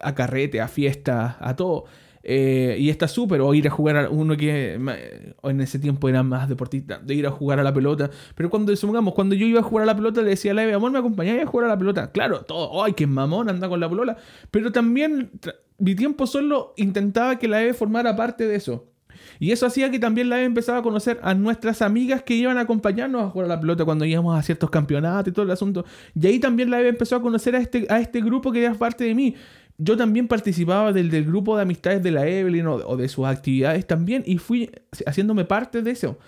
a 0.00 0.14
carrete, 0.14 0.60
a 0.60 0.68
fiestas, 0.68 1.36
a 1.38 1.56
todo. 1.56 1.84
Eh, 2.26 2.76
y 2.80 2.88
está 2.88 3.06
súper, 3.06 3.42
o 3.42 3.52
ir 3.52 3.68
a 3.68 3.70
jugar 3.70 3.96
a 3.96 4.08
uno 4.08 4.34
que 4.36 4.74
en 4.74 5.60
ese 5.60 5.78
tiempo 5.78 6.08
era 6.08 6.22
más 6.22 6.48
deportista, 6.48 6.98
de 6.98 7.14
ir 7.14 7.26
a 7.26 7.30
jugar 7.30 7.60
a 7.60 7.62
la 7.62 7.72
pelota. 7.72 8.10
Pero 8.34 8.50
cuando, 8.50 8.74
supongamos, 8.74 9.14
cuando 9.14 9.34
yo 9.34 9.46
iba 9.46 9.60
a 9.60 9.62
jugar 9.62 9.84
a 9.84 9.86
la 9.86 9.94
pelota, 9.94 10.22
le 10.22 10.30
decía 10.30 10.52
a 10.52 10.54
la 10.54 10.64
Eve, 10.64 10.74
amor, 10.74 10.90
¿me 10.90 10.98
acompañáis 10.98 11.42
a 11.42 11.46
jugar 11.46 11.66
a 11.66 11.68
la 11.68 11.78
pelota? 11.78 12.10
Claro, 12.12 12.40
todo, 12.40 12.82
¡ay, 12.82 12.94
qué 12.94 13.06
mamón 13.06 13.50
anda 13.50 13.68
con 13.68 13.78
la 13.78 13.88
polola! 13.88 14.16
Pero 14.50 14.72
también 14.72 15.30
mi 15.78 15.94
tiempo 15.94 16.26
solo 16.26 16.72
intentaba 16.76 17.38
que 17.38 17.46
la 17.46 17.62
Eve 17.62 17.74
formara 17.74 18.16
parte 18.16 18.48
de 18.48 18.56
eso. 18.56 18.93
Y 19.38 19.52
eso 19.52 19.66
hacía 19.66 19.90
que 19.90 19.98
también 19.98 20.28
la 20.28 20.36
Eve 20.36 20.46
empezaba 20.46 20.78
a 20.78 20.82
conocer 20.82 21.18
a 21.22 21.34
nuestras 21.34 21.82
amigas 21.82 22.22
que 22.22 22.34
iban 22.34 22.58
a 22.58 22.62
acompañarnos 22.62 23.22
a 23.22 23.30
jugar 23.30 23.46
a 23.46 23.54
la 23.54 23.60
pelota 23.60 23.84
cuando 23.84 24.04
íbamos 24.04 24.38
a 24.38 24.42
ciertos 24.42 24.70
campeonatos 24.70 25.28
y 25.28 25.32
todo 25.32 25.44
el 25.44 25.50
asunto. 25.50 25.84
Y 26.14 26.26
ahí 26.26 26.38
también 26.38 26.70
la 26.70 26.80
Eve 26.80 26.90
empezó 26.90 27.16
a 27.16 27.22
conocer 27.22 27.56
a 27.56 27.58
este, 27.58 27.86
a 27.88 28.00
este 28.00 28.20
grupo 28.20 28.52
que 28.52 28.64
era 28.64 28.74
parte 28.74 29.04
de 29.04 29.14
mí 29.14 29.34
yo 29.76 29.96
también 29.96 30.28
participaba 30.28 30.92
del, 30.92 31.24
grupo 31.24 31.56
de 31.56 31.62
amistades 31.62 32.02
de 32.02 32.10
la 32.10 32.26
Evelyn 32.26 32.66
o, 32.66 32.96
de 32.96 33.08
sus 33.08 33.26
actividades 33.26 33.86
también 33.86 34.22
y 34.26 34.38
fui 34.38 34.70
haciéndome 35.06 35.44
parte 35.44 35.82
de 35.82 35.90
eso. 35.90 36.18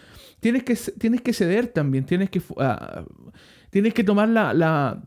Tienes 0.40 0.64
que, 0.64 0.76
tienes 0.98 1.20
que 1.20 1.32
ceder 1.32 1.68
también, 1.68 2.04
tienes 2.04 2.28
que, 2.28 2.40
uh, 2.40 3.04
tienes 3.70 3.94
que 3.94 4.04
tomar 4.04 4.28
la, 4.28 4.52
la, 4.52 5.02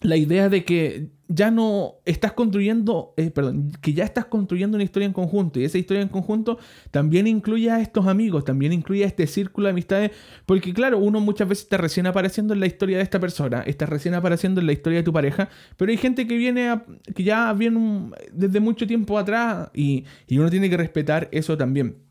la 0.00 0.16
idea 0.16 0.48
de 0.48 0.64
que 0.64 1.10
ya 1.28 1.50
no 1.50 1.96
estás 2.04 2.32
construyendo, 2.32 3.14
eh, 3.16 3.30
perdón, 3.30 3.72
que 3.80 3.92
ya 3.92 4.04
estás 4.04 4.26
construyendo 4.26 4.76
una 4.76 4.84
historia 4.84 5.06
en 5.06 5.12
conjunto 5.12 5.58
y 5.58 5.64
esa 5.64 5.78
historia 5.78 6.02
en 6.02 6.08
conjunto 6.08 6.58
también 6.90 7.26
incluye 7.26 7.70
a 7.70 7.80
estos 7.80 8.06
amigos, 8.06 8.44
también 8.44 8.72
incluye 8.72 9.04
a 9.04 9.06
este 9.06 9.26
círculo 9.26 9.66
de 9.66 9.72
amistades, 9.72 10.10
porque 10.46 10.72
claro, 10.72 10.98
uno 10.98 11.20
muchas 11.20 11.48
veces 11.48 11.64
está 11.64 11.78
recién 11.78 12.06
apareciendo 12.06 12.54
en 12.54 12.60
la 12.60 12.66
historia 12.66 12.98
de 12.98 13.02
esta 13.02 13.18
persona, 13.18 13.62
está 13.62 13.86
recién 13.86 14.14
apareciendo 14.14 14.60
en 14.60 14.66
la 14.66 14.72
historia 14.72 14.98
de 14.98 15.04
tu 15.04 15.12
pareja, 15.12 15.48
pero 15.76 15.90
hay 15.90 15.96
gente 15.96 16.26
que 16.26 16.36
viene, 16.36 16.80
que 17.14 17.24
ya 17.24 17.52
viene 17.52 18.10
desde 18.32 18.60
mucho 18.60 18.86
tiempo 18.86 19.18
atrás 19.18 19.70
y, 19.74 20.04
y 20.26 20.38
uno 20.38 20.50
tiene 20.50 20.70
que 20.70 20.76
respetar 20.76 21.28
eso 21.32 21.56
también. 21.56 22.05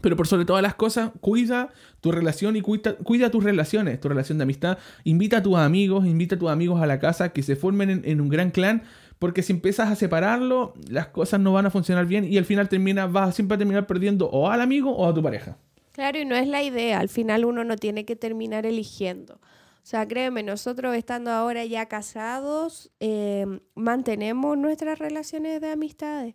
Pero 0.00 0.16
por 0.16 0.26
sobre 0.26 0.44
todas 0.44 0.62
las 0.62 0.74
cosas, 0.74 1.10
cuida 1.20 1.70
tu 2.00 2.12
relación 2.12 2.56
y 2.56 2.60
cuida, 2.60 2.96
cuida, 2.96 3.30
tus 3.30 3.42
relaciones, 3.42 4.00
tu 4.00 4.08
relación 4.08 4.38
de 4.38 4.42
amistad. 4.42 4.78
Invita 5.04 5.38
a 5.38 5.42
tus 5.42 5.56
amigos, 5.56 6.06
invita 6.06 6.36
a 6.36 6.38
tus 6.38 6.50
amigos 6.50 6.80
a 6.80 6.86
la 6.86 6.98
casa, 6.98 7.30
que 7.30 7.42
se 7.42 7.56
formen 7.56 8.02
en, 8.04 8.20
un 8.20 8.28
gran 8.28 8.50
clan, 8.50 8.82
porque 9.18 9.42
si 9.42 9.52
empiezas 9.52 9.90
a 9.90 9.96
separarlo, 9.96 10.74
las 10.88 11.08
cosas 11.08 11.40
no 11.40 11.52
van 11.52 11.66
a 11.66 11.70
funcionar 11.70 12.06
bien 12.06 12.24
y 12.24 12.38
al 12.38 12.44
final 12.44 12.68
termina, 12.68 13.06
vas 13.06 13.34
siempre 13.34 13.54
a 13.54 13.58
terminar 13.58 13.86
perdiendo 13.86 14.28
o 14.28 14.50
al 14.50 14.60
amigo 14.60 14.94
o 14.94 15.08
a 15.08 15.14
tu 15.14 15.22
pareja. 15.22 15.56
Claro, 15.92 16.18
y 16.18 16.26
no 16.26 16.36
es 16.36 16.46
la 16.46 16.62
idea, 16.62 17.00
al 17.00 17.08
final 17.08 17.44
uno 17.46 17.64
no 17.64 17.76
tiene 17.76 18.04
que 18.04 18.16
terminar 18.16 18.66
eligiendo. 18.66 19.40
O 19.86 19.88
sea, 19.88 20.06
créeme, 20.06 20.42
nosotros 20.42 20.96
estando 20.96 21.30
ahora 21.30 21.64
ya 21.64 21.86
casados, 21.86 22.90
eh, 22.98 23.46
mantenemos 23.76 24.58
nuestras 24.58 24.98
relaciones 24.98 25.60
de 25.60 25.70
amistades. 25.70 26.34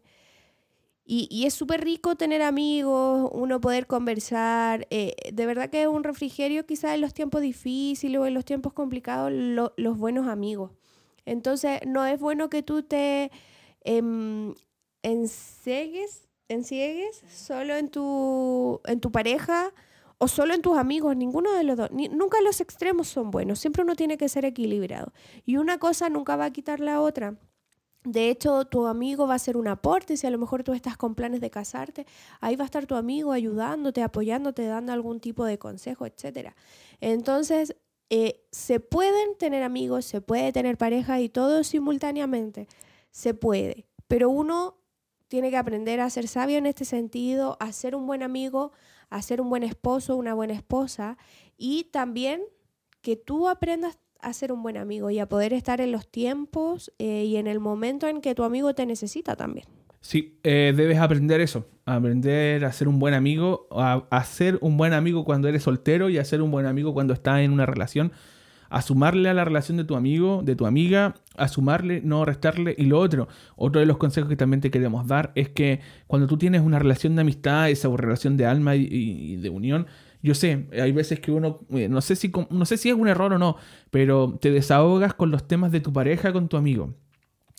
Y, 1.13 1.45
es 1.45 1.53
súper 1.53 1.83
rico 1.83 2.15
tener 2.15 2.41
amigos, 2.41 3.29
uno 3.33 3.59
poder 3.59 3.85
conversar. 3.85 4.87
Eh, 4.91 5.13
de 5.33 5.45
verdad 5.45 5.69
que 5.69 5.81
es 5.81 5.87
un 5.89 6.05
refrigerio 6.05 6.65
quizás 6.65 6.95
en 6.95 7.01
los 7.01 7.13
tiempos 7.13 7.41
difíciles 7.41 8.17
o 8.17 8.25
en 8.25 8.33
los 8.33 8.45
tiempos 8.45 8.71
complicados, 8.71 9.29
los 9.29 9.97
buenos 9.97 10.29
amigos. 10.29 10.71
Entonces, 11.25 11.81
no 11.85 12.05
es 12.05 12.17
bueno 12.17 12.49
que 12.49 12.63
tú 12.63 12.83
te 12.83 13.29
eh, 13.83 14.53
ensiegues, 15.03 16.29
solo 17.29 17.75
en 17.75 17.89
tu, 17.89 18.79
en 18.85 19.01
tu 19.01 19.11
pareja 19.11 19.73
o 20.17 20.29
solo 20.29 20.53
en 20.53 20.61
tus 20.61 20.77
amigos, 20.77 21.17
ninguno 21.17 21.51
de 21.51 21.65
los 21.65 21.75
dos. 21.75 21.89
nunca 21.91 22.39
los 22.39 22.61
extremos 22.61 23.09
son 23.09 23.31
buenos, 23.31 23.59
siempre 23.59 23.83
uno 23.83 23.97
tiene 23.97 24.17
que 24.17 24.29
ser 24.29 24.45
equilibrado. 24.45 25.11
Y 25.45 25.57
una 25.57 25.77
cosa 25.77 26.09
nunca 26.09 26.37
va 26.37 26.45
a 26.45 26.53
quitar 26.53 26.79
la 26.79 27.01
otra. 27.01 27.35
De 28.03 28.29
hecho, 28.29 28.65
tu 28.65 28.87
amigo 28.87 29.27
va 29.27 29.35
a 29.35 29.39
ser 29.39 29.57
un 29.57 29.67
aporte, 29.67 30.17
si 30.17 30.25
a 30.25 30.31
lo 30.31 30.39
mejor 30.39 30.63
tú 30.63 30.73
estás 30.73 30.97
con 30.97 31.13
planes 31.13 31.39
de 31.39 31.51
casarte, 31.51 32.07
ahí 32.39 32.55
va 32.55 32.63
a 32.63 32.65
estar 32.65 32.87
tu 32.87 32.95
amigo 32.95 33.31
ayudándote, 33.31 34.01
apoyándote, 34.01 34.65
dando 34.65 34.91
algún 34.91 35.19
tipo 35.19 35.45
de 35.45 35.59
consejo, 35.59 36.07
etc. 36.07 36.53
Entonces, 36.99 37.75
eh, 38.09 38.43
se 38.51 38.79
pueden 38.79 39.37
tener 39.37 39.61
amigos, 39.61 40.05
se 40.05 40.19
puede 40.19 40.51
tener 40.51 40.77
pareja 40.77 41.21
y 41.21 41.29
todo 41.29 41.63
simultáneamente, 41.63 42.67
se 43.11 43.33
puede, 43.35 43.85
pero 44.07 44.29
uno 44.29 44.77
tiene 45.27 45.49
que 45.49 45.57
aprender 45.57 46.01
a 46.01 46.09
ser 46.09 46.27
sabio 46.27 46.57
en 46.57 46.65
este 46.65 46.85
sentido, 46.85 47.55
a 47.61 47.71
ser 47.71 47.95
un 47.95 48.07
buen 48.07 48.23
amigo, 48.23 48.73
a 49.09 49.21
ser 49.21 49.39
un 49.39 49.49
buen 49.49 49.63
esposo, 49.63 50.17
una 50.17 50.33
buena 50.33 50.53
esposa 50.53 51.17
y 51.55 51.85
también 51.85 52.41
que 53.01 53.15
tú 53.15 53.47
aprendas 53.47 53.97
a 54.21 54.33
ser 54.33 54.51
un 54.51 54.63
buen 54.63 54.77
amigo 54.77 55.09
y 55.09 55.19
a 55.19 55.27
poder 55.27 55.53
estar 55.53 55.81
en 55.81 55.91
los 55.91 56.07
tiempos 56.07 56.91
eh, 56.99 57.25
y 57.25 57.37
en 57.37 57.47
el 57.47 57.59
momento 57.59 58.07
en 58.07 58.21
que 58.21 58.35
tu 58.35 58.43
amigo 58.43 58.73
te 58.73 58.85
necesita 58.85 59.35
también. 59.35 59.65
Sí, 60.01 60.39
eh, 60.43 60.73
debes 60.75 60.97
aprender 60.97 61.41
eso, 61.41 61.67
aprender 61.85 62.65
a 62.65 62.71
ser 62.71 62.87
un 62.87 62.97
buen 62.97 63.13
amigo, 63.13 63.67
a, 63.71 64.23
ser 64.23 64.57
un 64.61 64.75
buen 64.75 64.93
amigo 64.93 65.23
cuando 65.23 65.47
eres 65.47 65.63
soltero 65.63 66.09
y 66.09 66.17
a 66.17 66.25
ser 66.25 66.41
un 66.41 66.49
buen 66.49 66.65
amigo 66.65 66.93
cuando 66.93 67.13
estás 67.13 67.41
en 67.41 67.51
una 67.51 67.67
relación, 67.67 68.11
a 68.71 68.81
sumarle 68.81 69.29
a 69.29 69.35
la 69.35 69.45
relación 69.45 69.77
de 69.77 69.83
tu 69.83 69.95
amigo, 69.95 70.41
de 70.43 70.55
tu 70.55 70.65
amiga, 70.65 71.15
a 71.35 71.47
sumarle, 71.47 72.01
no 72.03 72.25
restarle. 72.25 72.73
Y 72.77 72.85
lo 72.85 72.99
otro, 72.99 73.27
otro 73.55 73.79
de 73.79 73.85
los 73.85 73.97
consejos 73.97 74.27
que 74.27 74.37
también 74.37 74.61
te 74.61 74.71
queremos 74.71 75.05
dar 75.05 75.33
es 75.35 75.49
que 75.49 75.81
cuando 76.07 76.25
tú 76.25 76.37
tienes 76.37 76.61
una 76.61 76.79
relación 76.79 77.15
de 77.15 77.21
amistad, 77.21 77.69
esa 77.69 77.89
relación 77.95 78.37
de 78.37 78.45
alma 78.47 78.75
y 78.75 79.35
de 79.35 79.49
unión, 79.49 79.85
yo 80.21 80.35
sé, 80.35 80.67
hay 80.71 80.91
veces 80.91 81.19
que 81.19 81.31
uno, 81.31 81.59
eh, 81.71 81.87
no 81.89 82.01
sé, 82.01 82.15
si, 82.15 82.31
no 82.49 82.65
sé 82.65 82.77
si 82.77 82.89
es 82.89 82.95
un 82.95 83.07
error 83.07 83.33
o 83.33 83.39
no, 83.39 83.57
pero 83.89 84.37
te 84.39 84.51
desahogas 84.51 85.13
con 85.13 85.31
los 85.31 85.47
temas 85.47 85.71
de 85.71 85.79
tu 85.79 85.91
pareja 85.91 86.31
con 86.31 86.47
tu 86.47 86.57
amigo. 86.57 86.93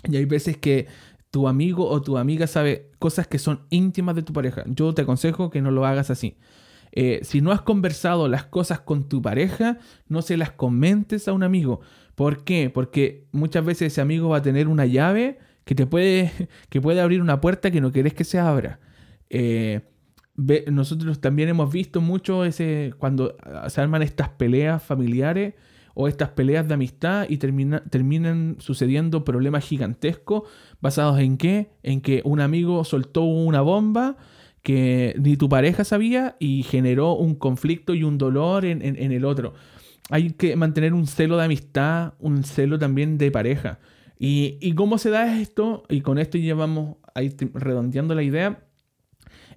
Y 0.09 0.17
hay 0.17 0.25
veces 0.25 0.57
que 0.57 0.87
tu 1.31 1.49
amigo 1.49 1.89
o 1.89 2.03
tu 2.03 2.19
amiga 2.19 2.47
sabe 2.47 2.91
cosas 2.99 3.27
que 3.27 3.39
son 3.39 3.63
íntimas 3.71 4.15
de 4.15 4.23
tu 4.23 4.33
pareja. 4.33 4.65
Yo 4.67 4.93
te 4.95 5.03
aconsejo 5.03 5.51
que 5.51 5.63
no 5.63 5.71
lo 5.71 5.87
hagas 5.87 6.11
así. 6.11 6.37
Eh, 6.93 7.21
si 7.23 7.41
no 7.41 7.53
has 7.53 7.63
conversado 7.63 8.29
las 8.29 8.45
cosas 8.45 8.81
con 8.81 9.09
tu 9.09 9.23
pareja, 9.23 9.79
no 10.09 10.21
se 10.21 10.37
las 10.37 10.53
comentes 10.53 11.27
a 11.29 11.33
un 11.33 11.43
amigo. 11.43 11.81
¿Por 12.15 12.45
qué? 12.45 12.71
Porque 12.71 13.27
muchas 13.33 13.65
veces 13.65 13.93
ese 13.93 14.01
amigo 14.03 14.29
va 14.29 14.39
a 14.39 14.43
tener 14.43 14.69
una 14.69 14.85
llave 14.85 15.39
que 15.65 15.75
te 15.75 15.87
puede, 15.87 16.33
que 16.69 16.81
puede 16.81 17.01
abrir 17.01 17.23
una 17.23 17.41
puerta 17.41 17.71
que 17.71 17.81
no 17.81 17.93
querés 17.93 18.15
que 18.15 18.25
se 18.25 18.39
abra. 18.39 18.79
Eh, 19.31 19.81
nosotros 20.35 21.21
también 21.21 21.51
hemos 21.51 21.73
visto 21.73 22.01
mucho 22.01 22.45
ese 22.45 22.95
cuando 22.99 23.37
se 23.69 23.81
arman 23.81 24.03
estas 24.03 24.31
peleas 24.31 24.83
familiares 24.83 25.55
o 25.95 26.09
estas 26.09 26.31
peleas 26.31 26.67
de 26.67 26.75
amistad 26.75 27.27
y 27.29 27.37
terminan 27.37 28.57
sucediendo 28.59 29.25
problemas 29.25 29.65
gigantescos 29.65 30.45
basados 30.81 31.19
en 31.21 31.37
qué? 31.37 31.71
En 31.83 32.01
que 32.01 32.23
un 32.25 32.41
amigo 32.41 32.85
soltó 32.85 33.23
una 33.25 33.61
bomba 33.61 34.17
que 34.63 35.15
ni 35.19 35.37
tu 35.37 35.49
pareja 35.49 35.85
sabía 35.85 36.37
y 36.39 36.63
generó 36.63 37.15
un 37.15 37.35
conflicto 37.35 37.95
y 37.95 38.05
un 38.05 38.17
dolor 38.17 38.65
en, 38.65 38.83
el 38.83 39.25
otro. 39.25 39.55
Hay 40.09 40.31
que 40.31 40.57
mantener 40.57 40.95
un 40.95 41.07
celo 41.07 41.37
de 41.37 41.45
amistad, 41.45 42.15
un 42.21 42.45
celo 42.45 42.79
también 42.79 43.19
de 43.19 43.31
pareja. 43.31 43.81
Y, 44.19 44.59
y 44.61 44.75
cómo 44.75 44.99
se 44.99 45.11
da 45.11 45.41
esto, 45.41 45.83
y 45.89 46.01
con 46.01 46.19
esto 46.19 46.39
llevamos 46.39 46.97
ahí 47.15 47.35
redondeando 47.55 48.15
la 48.15 48.23
idea, 48.23 48.65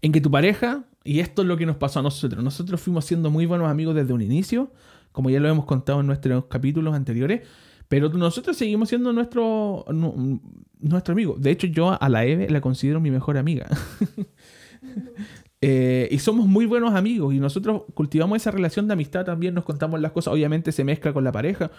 en 0.06 0.12
que 0.12 0.22
tu 0.22 0.30
pareja, 0.30 0.86
y 1.04 1.20
esto 1.20 1.42
es 1.42 1.48
lo 1.48 1.58
que 1.58 1.66
nos 1.66 1.78
pasó 1.78 2.00
a 2.00 2.04
nosotros, 2.04 2.44
nosotros 2.44 2.80
fuimos 2.80 3.06
siendo 3.06 3.32
muy 3.32 3.48
buenos 3.48 3.68
amigos 3.68 3.96
desde 3.96 4.14
un 4.14 4.22
inicio, 4.22 4.72
como 5.12 5.32
ya 5.32 5.40
lo 5.40 5.50
hemos 5.50 5.66
contado 5.66 6.00
en 6.02 6.06
nuestros 6.06 6.46
capítulos 6.46 6.94
anteriores, 6.94 7.42
pero 7.88 8.10
nosotros 8.10 8.56
seguimos 8.56 8.90
siendo 8.90 9.12
nuestro, 9.14 9.84
nuestro 10.80 11.12
amigo. 11.12 11.38
De 11.40 11.50
hecho, 11.50 11.66
yo 11.66 12.00
a 12.00 12.08
la 12.08 12.24
Eve 12.24 12.48
la 12.52 12.62
considero 12.62 13.00
mi 13.00 13.10
mejor 13.10 13.38
amiga. 13.38 13.68
Eh, 15.62 16.10
y 16.12 16.20
somos 16.20 16.46
muy 16.46 16.68
buenos 16.68 16.94
amigos 16.94 17.34
y 17.34 17.40
nosotros 17.40 17.84
cultivamos 17.96 18.36
esa 18.36 18.52
relación 18.52 18.86
de 18.86 18.94
amistad 18.94 19.26
también, 19.26 19.56
nos 19.56 19.64
contamos 19.64 20.00
las 20.00 20.12
cosas, 20.12 20.32
obviamente 20.32 20.72
se 20.72 20.84
mezcla 20.84 21.12
con 21.12 21.24
la 21.24 21.32
pareja, 21.32 21.72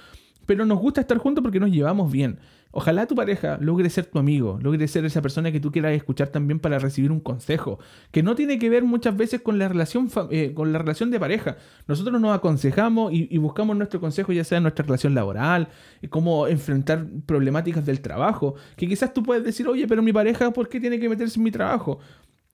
pero 0.47 0.65
nos 0.65 0.79
gusta 0.79 1.01
estar 1.01 1.19
juntos 1.19 1.43
porque 1.43 1.61
nos 1.61 1.71
llevamos 1.71 2.11
bien. 2.11 2.39
Ojalá 2.79 3.07
tu 3.07 3.15
pareja 3.15 3.57
logre 3.59 3.89
ser 3.89 4.05
tu 4.05 4.19
amigo, 4.19 4.59
logre 4.61 4.87
ser 4.87 5.05
esa 5.07 5.23
persona 5.23 5.51
que 5.51 5.61
tú 5.61 5.73
quieras 5.73 5.93
escuchar 5.93 6.29
también 6.29 6.61
para 6.61 6.79
recibir 6.79 7.11
un 7.11 7.21
consejo, 7.21 7.79
que 8.11 8.23
no 8.23 8.35
tiene 8.35 8.59
que 8.59 8.69
ver 8.69 8.85
muchas 8.85 9.17
veces 9.17 9.41
con 9.41 9.59
la 9.59 9.67
relación, 9.67 10.11
eh, 10.31 10.53
con 10.53 10.73
la 10.75 10.79
relación 10.79 11.11
de 11.11 11.19
pareja. 11.19 11.57
Nosotros 11.87 12.21
nos 12.21 12.37
aconsejamos 12.37 13.13
y, 13.15 13.39
buscamos 13.39 13.77
nuestro 13.77 13.99
consejo, 13.99 14.33
ya 14.33 14.45
sea 14.45 14.59
en 14.59 14.65
nuestra 14.65 14.85
relación 14.85 15.15
laboral, 15.15 15.69
eh, 16.03 16.09
cómo 16.09 16.47
enfrentar 16.49 17.07
problemáticas 17.25 17.87
del 17.87 18.01
trabajo, 18.01 18.57
que 18.77 18.87
quizás 18.87 19.15
tú 19.15 19.23
puedes 19.23 19.43
decir, 19.43 19.67
oye, 19.69 19.87
pero 19.89 20.03
mi 20.03 20.13
pareja, 20.13 20.51
¿por 20.51 20.69
qué 20.69 20.79
tiene 20.79 20.99
que 20.99 21.09
meterse 21.09 21.39
en 21.39 21.45
mi 21.45 21.51
trabajo? 21.51 21.99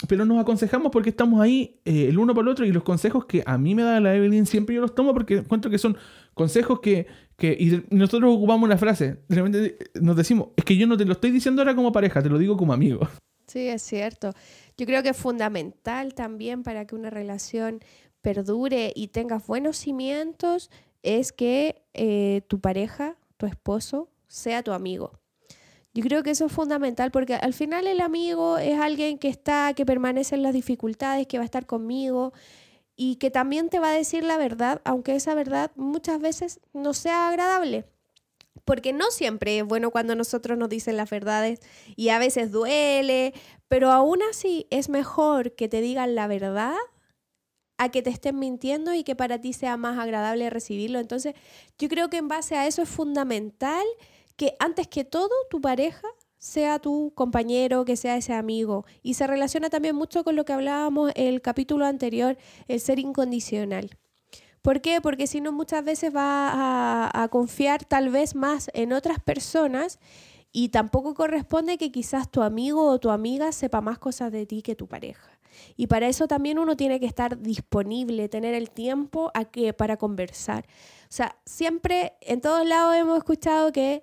pero 0.09 0.24
nos 0.24 0.40
aconsejamos 0.40 0.90
porque 0.90 1.11
estamos 1.11 1.40
ahí 1.40 1.81
eh, 1.85 2.09
el 2.09 2.18
uno 2.18 2.35
para 2.35 2.42
el 2.42 2.48
otro 2.48 2.64
y 2.64 2.72
los 2.72 2.83
consejos 2.83 3.24
que 3.24 3.42
a 3.46 3.59
mí 3.59 3.74
me 3.74 3.83
da 3.83 4.00
la 4.00 4.14
Evelyn 4.14 4.46
siempre 4.46 4.74
yo 4.74 4.81
los 4.81 4.94
tomo 4.94 5.12
porque 5.12 5.38
encuentro 5.38 5.70
que 5.70 5.78
son 5.78 5.96
consejos 6.35 6.81
que, 6.81 7.07
que 7.42 7.57
y 7.59 7.85
nosotros 7.90 8.37
ocupamos 8.37 8.68
una 8.68 8.78
frase, 8.78 9.16
realmente 9.28 9.76
nos 10.00 10.16
decimos, 10.16 10.50
es 10.55 10.64
que 10.64 10.76
yo 10.76 10.87
no 10.87 10.96
te 10.96 11.05
lo 11.05 11.14
estoy 11.14 11.33
diciendo 11.33 11.61
ahora 11.61 11.74
como 11.74 11.90
pareja, 11.90 12.22
te 12.22 12.28
lo 12.28 12.38
digo 12.38 12.57
como 12.57 12.72
amigo. 12.72 13.00
Sí, 13.48 13.66
es 13.66 13.83
cierto. 13.83 14.33
Yo 14.78 14.87
creo 14.87 15.02
que 15.02 15.09
es 15.09 15.16
fundamental 15.16 16.14
también 16.14 16.62
para 16.62 16.87
que 16.87 16.94
una 16.94 17.11
relación 17.11 17.81
perdure 18.20 18.92
y 18.94 19.09
tenga 19.09 19.42
buenos 19.44 19.76
cimientos 19.76 20.70
es 21.02 21.33
que 21.33 21.83
eh, 21.94 22.42
tu 22.46 22.61
pareja, 22.61 23.16
tu 23.37 23.46
esposo, 23.46 24.09
sea 24.28 24.62
tu 24.62 24.70
amigo. 24.70 25.18
Yo 25.94 26.05
creo 26.05 26.22
que 26.22 26.31
eso 26.31 26.46
es 26.46 26.52
fundamental 26.52 27.11
porque 27.11 27.35
al 27.35 27.55
final 27.55 27.88
el 27.88 28.00
amigo 28.00 28.57
es 28.57 28.78
alguien 28.78 29.18
que 29.18 29.28
está, 29.28 29.74
que 29.74 29.85
permanece 29.85 30.37
en 30.37 30.44
las 30.44 30.55
dificultades, 30.55 31.26
que 31.26 31.38
va 31.38 31.42
a 31.42 31.44
estar 31.44 31.66
conmigo 31.66 32.33
y 32.96 33.16
que 33.16 33.31
también 33.31 33.68
te 33.68 33.78
va 33.78 33.90
a 33.90 33.96
decir 33.96 34.24
la 34.24 34.37
verdad, 34.37 34.81
aunque 34.85 35.14
esa 35.14 35.35
verdad 35.35 35.70
muchas 35.76 36.20
veces 36.20 36.61
no 36.72 36.94
sea 36.94 37.28
agradable. 37.28 37.85
Porque 38.64 38.92
no 38.92 39.11
siempre 39.11 39.59
es 39.59 39.64
bueno 39.64 39.90
cuando 39.90 40.14
nosotros 40.14 40.57
nos 40.57 40.68
dicen 40.68 40.96
las 40.96 41.11
verdades 41.11 41.61
y 41.96 42.11
a 42.11 42.18
veces 42.18 42.52
duele, 42.52 43.35
pero 43.66 43.90
aún 43.90 44.20
así 44.31 44.66
es 44.70 44.88
mejor 44.88 45.55
que 45.57 45.68
te 45.68 45.81
digan 45.81 46.14
la 46.14 46.28
verdad 46.28 46.76
a 47.78 47.90
que 47.90 48.02
te 48.02 48.11
estén 48.11 48.38
mintiendo 48.38 48.94
y 48.94 49.02
que 49.02 49.16
para 49.16 49.40
ti 49.40 49.52
sea 49.52 49.76
más 49.76 49.98
agradable 49.98 50.50
recibirlo. 50.50 51.00
Entonces, 51.00 51.35
yo 51.78 51.88
creo 51.88 52.09
que 52.11 52.18
en 52.18 52.28
base 52.28 52.55
a 52.55 52.66
eso 52.66 52.83
es 52.83 52.88
fundamental 52.88 53.85
que 54.37 54.55
antes 54.61 54.87
que 54.87 55.05
todo 55.05 55.31
tu 55.50 55.61
pareja 55.61 56.07
sea 56.42 56.81
tu 56.81 57.12
compañero, 57.14 57.85
que 57.85 57.96
sea 57.96 58.16
ese 58.16 58.33
amigo. 58.33 58.85
Y 59.00 59.14
se 59.14 59.28
relaciona 59.28 59.70
también 59.70 59.94
mucho 59.94 60.24
con 60.24 60.35
lo 60.35 60.44
que 60.44 60.52
hablábamos 60.52 61.12
en 61.14 61.28
el 61.28 61.40
capítulo 61.40 61.87
anterior, 61.87 62.37
el 62.66 62.81
ser 62.81 62.98
incondicional. 62.98 63.90
¿Por 64.61 64.81
qué? 64.81 65.00
Porque 65.00 65.28
si 65.28 65.40
no 65.40 65.52
muchas 65.52 65.85
veces 65.85 66.12
va 66.12 67.09
a, 67.14 67.28
confiar 67.28 67.85
tal 67.85 68.11
vez 68.11 68.35
más 68.35 68.72
en 68.74 68.92
otras 68.92 69.20
personas 69.20 70.00
y 70.50 70.70
tampoco 70.70 71.14
corresponde 71.14 71.78
que 71.78 71.92
quizás 71.92 72.28
tu 72.28 72.42
amigo 72.42 72.87
o 72.87 72.98
tu 72.98 73.11
amiga 73.11 73.52
sepa 73.52 73.81
más 73.81 74.00
cosas 74.00 74.33
de 74.33 74.44
ti 74.44 74.62
que 74.62 74.74
tu 74.74 74.88
pareja. 74.88 75.38
Y 75.76 75.87
para 75.87 76.09
eso 76.09 76.26
también 76.26 76.59
uno 76.59 76.76
tiene 76.76 76.98
que 76.98 77.07
estar 77.07 77.38
disponible, 77.38 78.28
tener 78.28 78.55
el 78.55 78.68
tiempo 78.70 79.31
a 79.35 79.44
que, 79.44 79.72
para 79.72 79.96
conversar. 79.96 80.64
O 81.05 81.14
sea, 81.14 81.37
siempre 81.46 82.14
en 82.20 82.40
todos 82.40 82.66
lados 82.66 82.96
hemos 82.96 83.18
escuchado 83.18 83.70
que 83.70 84.02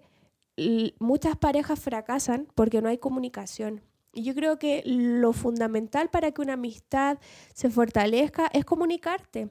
muchas 1.00 1.38
parejas 1.38 1.80
fracasan 1.80 2.48
porque 2.56 2.82
no 2.82 2.90
hay 2.90 2.98
comunicación. 2.98 3.82
Y 4.14 4.24
yo 4.24 4.34
creo 4.34 4.58
que 4.58 4.82
lo 4.86 5.34
fundamental 5.34 6.10
para 6.10 6.32
que 6.32 6.42
una 6.42 6.54
amistad 6.54 7.20
se 7.54 7.70
fortalezca 7.70 8.50
es 8.54 8.66
comunicarte. 8.66 9.50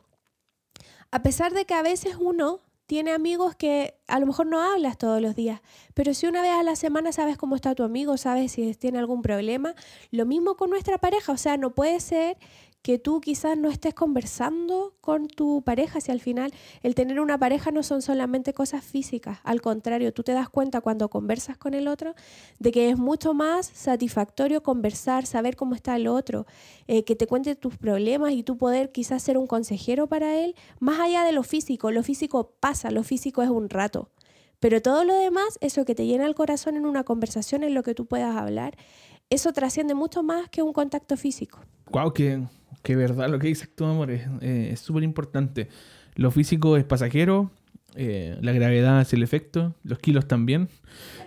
A 1.11 1.23
pesar 1.23 1.53
de 1.53 1.64
que 1.64 1.75
a 1.75 1.83
veces 1.83 2.16
uno 2.21 2.61
tiene 2.88 3.12
amigos 3.12 3.55
que 3.55 3.94
a 4.07 4.18
lo 4.18 4.27
mejor 4.27 4.47
no 4.47 4.62
hablas 4.62 4.97
todos 4.97 5.21
los 5.21 5.37
días, 5.37 5.61
pero 5.92 6.14
si 6.14 6.27
una 6.27 6.40
vez 6.40 6.53
a 6.53 6.62
la 6.62 6.75
semana 6.75 7.12
sabes 7.12 7.37
cómo 7.37 7.55
está 7.55 7.75
tu 7.75 7.83
amigo, 7.83 8.16
sabes 8.16 8.53
si 8.53 8.75
tiene 8.75 8.99
algún 8.99 9.21
problema, 9.21 9.75
lo 10.11 10.25
mismo 10.25 10.57
con 10.57 10.71
nuestra 10.71 10.97
pareja, 10.97 11.33
o 11.33 11.37
sea, 11.37 11.59
no 11.59 11.75
puede 11.75 12.01
ser 12.01 12.38
que 12.83 12.99
tú 12.99 13.21
quizás 13.21 13.59
no 13.59 13.71
estés 13.71 13.95
conversando 13.95 14.95
con 15.01 15.29
tu 15.29 15.62
pareja, 15.62 16.01
si 16.01 16.11
al 16.12 16.21
final 16.21 16.53
el 16.83 16.95
tener 16.95 17.21
una 17.21 17.38
pareja 17.38 17.71
no 17.71 17.83
son 17.83 18.03
solamente 18.03 18.55
cosas 18.55 18.85
físicas, 18.85 19.41
al 19.45 19.61
contrario, 19.61 20.12
tú 20.12 20.23
te 20.23 20.33
das 20.33 20.49
cuenta 20.49 20.81
cuando 20.81 21.09
conversas 21.09 21.59
con 21.59 21.75
el 21.75 21.88
otro 21.88 22.14
de 22.59 22.73
que 22.73 22.91
es 22.91 22.99
mucho 22.99 23.35
más 23.35 23.67
satisfactorio 23.67 24.62
conversar, 24.62 25.27
saber 25.27 25.57
cómo 25.57 25.75
está 25.75 25.97
el 25.97 26.07
otro, 26.07 26.47
eh, 26.87 27.05
que 27.05 27.17
te 27.17 27.27
cuente 27.27 27.57
tus 27.57 27.77
problemas 27.77 28.33
y 28.33 28.43
tú 28.43 28.57
poder 28.57 28.93
quizás 28.93 29.23
ser 29.23 29.38
un 29.38 29.47
consejero 29.47 30.07
para 30.07 30.37
él, 30.38 30.55
más 30.79 31.01
allá 31.01 31.25
de 31.25 31.33
lo 31.33 31.43
físico, 31.43 31.91
lo 31.91 32.03
físico 32.03 32.53
pasa, 32.61 32.91
lo 32.91 33.03
físico 33.03 33.43
es 33.43 33.51
un 33.51 33.69
rato. 33.69 34.11
Pero 34.61 34.83
todo 34.83 35.05
lo 35.05 35.14
demás, 35.14 35.59
eso 35.61 35.85
que 35.85 35.95
te 35.95 36.07
llena 36.07 36.27
el 36.27 36.35
corazón 36.35 36.77
en 36.77 36.85
una 36.85 37.05
conversación, 37.05 37.62
en 37.62 37.75
lo 37.75 37.83
que 37.83 37.95
tú 37.95 38.07
puedas 38.07 38.37
hablar, 38.37 38.77
eso 39.31 39.53
trasciende 39.53 39.95
mucho 39.95 40.23
más 40.23 40.49
que 40.49 40.62
un 40.62 40.73
contacto 40.73 41.17
físico. 41.17 41.61
Wow, 41.91 42.12
que 42.12 42.43
que 42.83 42.97
verdad 42.97 43.29
lo 43.29 43.38
que 43.38 43.49
dices 43.49 43.69
tú, 43.75 43.85
amor, 43.85 44.11
eh, 44.11 44.71
es 44.73 44.81
súper 44.81 45.03
importante. 45.03 45.69
Lo 46.14 46.31
físico 46.31 46.77
es 46.77 46.85
pasajero, 46.85 47.51
eh, 47.95 48.38
la 48.43 48.53
gravedad 48.53 49.01
es 49.01 49.12
el 49.12 49.23
efecto, 49.23 49.75
los 49.83 49.99
kilos 49.99 50.29
también. 50.29 50.69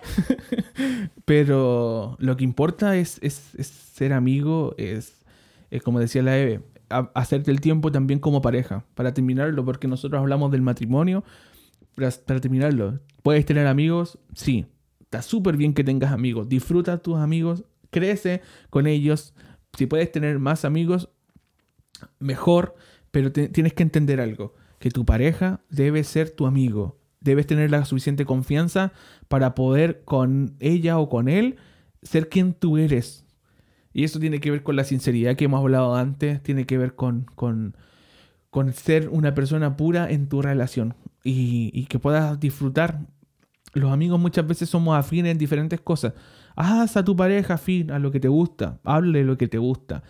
Pero 1.24 2.16
lo 2.18 2.36
que 2.36 2.44
importa 2.44 2.96
es, 2.96 3.20
ser 3.94 4.12
amigo, 4.12 4.74
es, 4.78 5.20
como 5.84 6.00
decía 6.00 6.22
la 6.22 6.38
Eve, 6.38 6.60
hacerte 7.14 7.50
el 7.50 7.60
tiempo 7.60 7.90
también 7.90 8.20
como 8.20 8.42
pareja, 8.42 8.84
para 8.94 9.14
terminarlo, 9.14 9.64
porque 9.64 9.88
nosotros 9.88 10.20
hablamos 10.20 10.50
del 10.52 10.62
matrimonio, 10.62 11.24
para, 11.94 12.10
para 12.10 12.40
terminarlo. 12.40 13.00
¿Puedes 13.22 13.46
tener 13.46 13.66
amigos? 13.66 14.18
Sí. 14.34 14.66
Está 15.00 15.20
súper 15.20 15.58
bien 15.58 15.74
que 15.74 15.84
tengas 15.84 16.10
amigos. 16.10 16.48
Disfruta 16.48 16.96
tus 16.96 17.18
amigos, 17.18 17.64
crece 17.90 18.40
con 18.70 18.86
ellos. 18.86 19.34
Si 19.76 19.84
puedes 19.84 20.10
tener 20.10 20.38
más 20.38 20.64
amigos, 20.64 21.10
mejor, 22.18 22.74
pero 23.10 23.32
tienes 23.32 23.72
que 23.72 23.82
entender 23.82 24.20
algo, 24.20 24.54
que 24.78 24.90
tu 24.90 25.04
pareja 25.04 25.60
debe 25.70 26.04
ser 26.04 26.30
tu 26.30 26.46
amigo, 26.46 26.98
debes 27.20 27.46
tener 27.46 27.70
la 27.70 27.84
suficiente 27.84 28.24
confianza 28.24 28.92
para 29.28 29.54
poder 29.54 30.02
con 30.04 30.56
ella 30.60 30.98
o 30.98 31.08
con 31.08 31.28
él 31.28 31.56
ser 32.02 32.28
quien 32.28 32.54
tú 32.54 32.78
eres. 32.78 33.24
Y 33.92 34.04
eso 34.04 34.18
tiene 34.18 34.40
que 34.40 34.50
ver 34.50 34.62
con 34.62 34.76
la 34.76 34.84
sinceridad 34.84 35.36
que 35.36 35.44
hemos 35.44 35.60
hablado 35.60 35.94
antes, 35.94 36.42
tiene 36.42 36.66
que 36.66 36.78
ver 36.78 36.94
con, 36.94 37.26
con, 37.34 37.76
con 38.50 38.72
ser 38.72 39.08
una 39.08 39.34
persona 39.34 39.76
pura 39.76 40.10
en 40.10 40.28
tu 40.28 40.42
relación 40.42 40.94
y, 41.24 41.86
que 41.86 41.98
puedas 41.98 42.38
disfrutar. 42.40 43.00
Los 43.74 43.92
amigos 43.92 44.20
muchas 44.20 44.46
veces 44.46 44.68
somos 44.68 44.96
afines 44.96 45.32
en 45.32 45.38
diferentes 45.38 45.80
cosas. 45.80 46.14
Haz 46.56 46.96
a 46.96 47.04
tu 47.04 47.16
pareja 47.16 47.54
afín 47.54 47.90
a 47.90 47.98
lo 47.98 48.10
que 48.10 48.20
te 48.20 48.28
gusta, 48.28 48.78
hable 48.84 49.24
lo 49.24 49.38
que 49.38 49.48
te 49.48 49.58
gusta, 49.58 50.02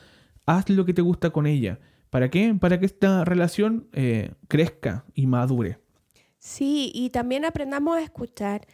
haz 0.47 0.69
lo 0.71 0.85
que 0.85 0.95
te 0.95 1.03
gusta 1.03 1.31
con 1.31 1.47
ella. 1.47 1.79
¿Para 2.11 2.31
qué? 2.31 2.55
Para 2.59 2.79
que 2.79 2.87
esta 2.87 3.25
relación 3.25 3.89
eh, 3.93 4.33
crezca 4.49 5.05
y 5.15 5.27
madure. 5.27 5.79
Sí, 6.39 6.91
y 6.95 7.11
también 7.11 7.45
aprendamos 7.45 7.97
a 7.97 8.03
escuchar. 8.03 8.67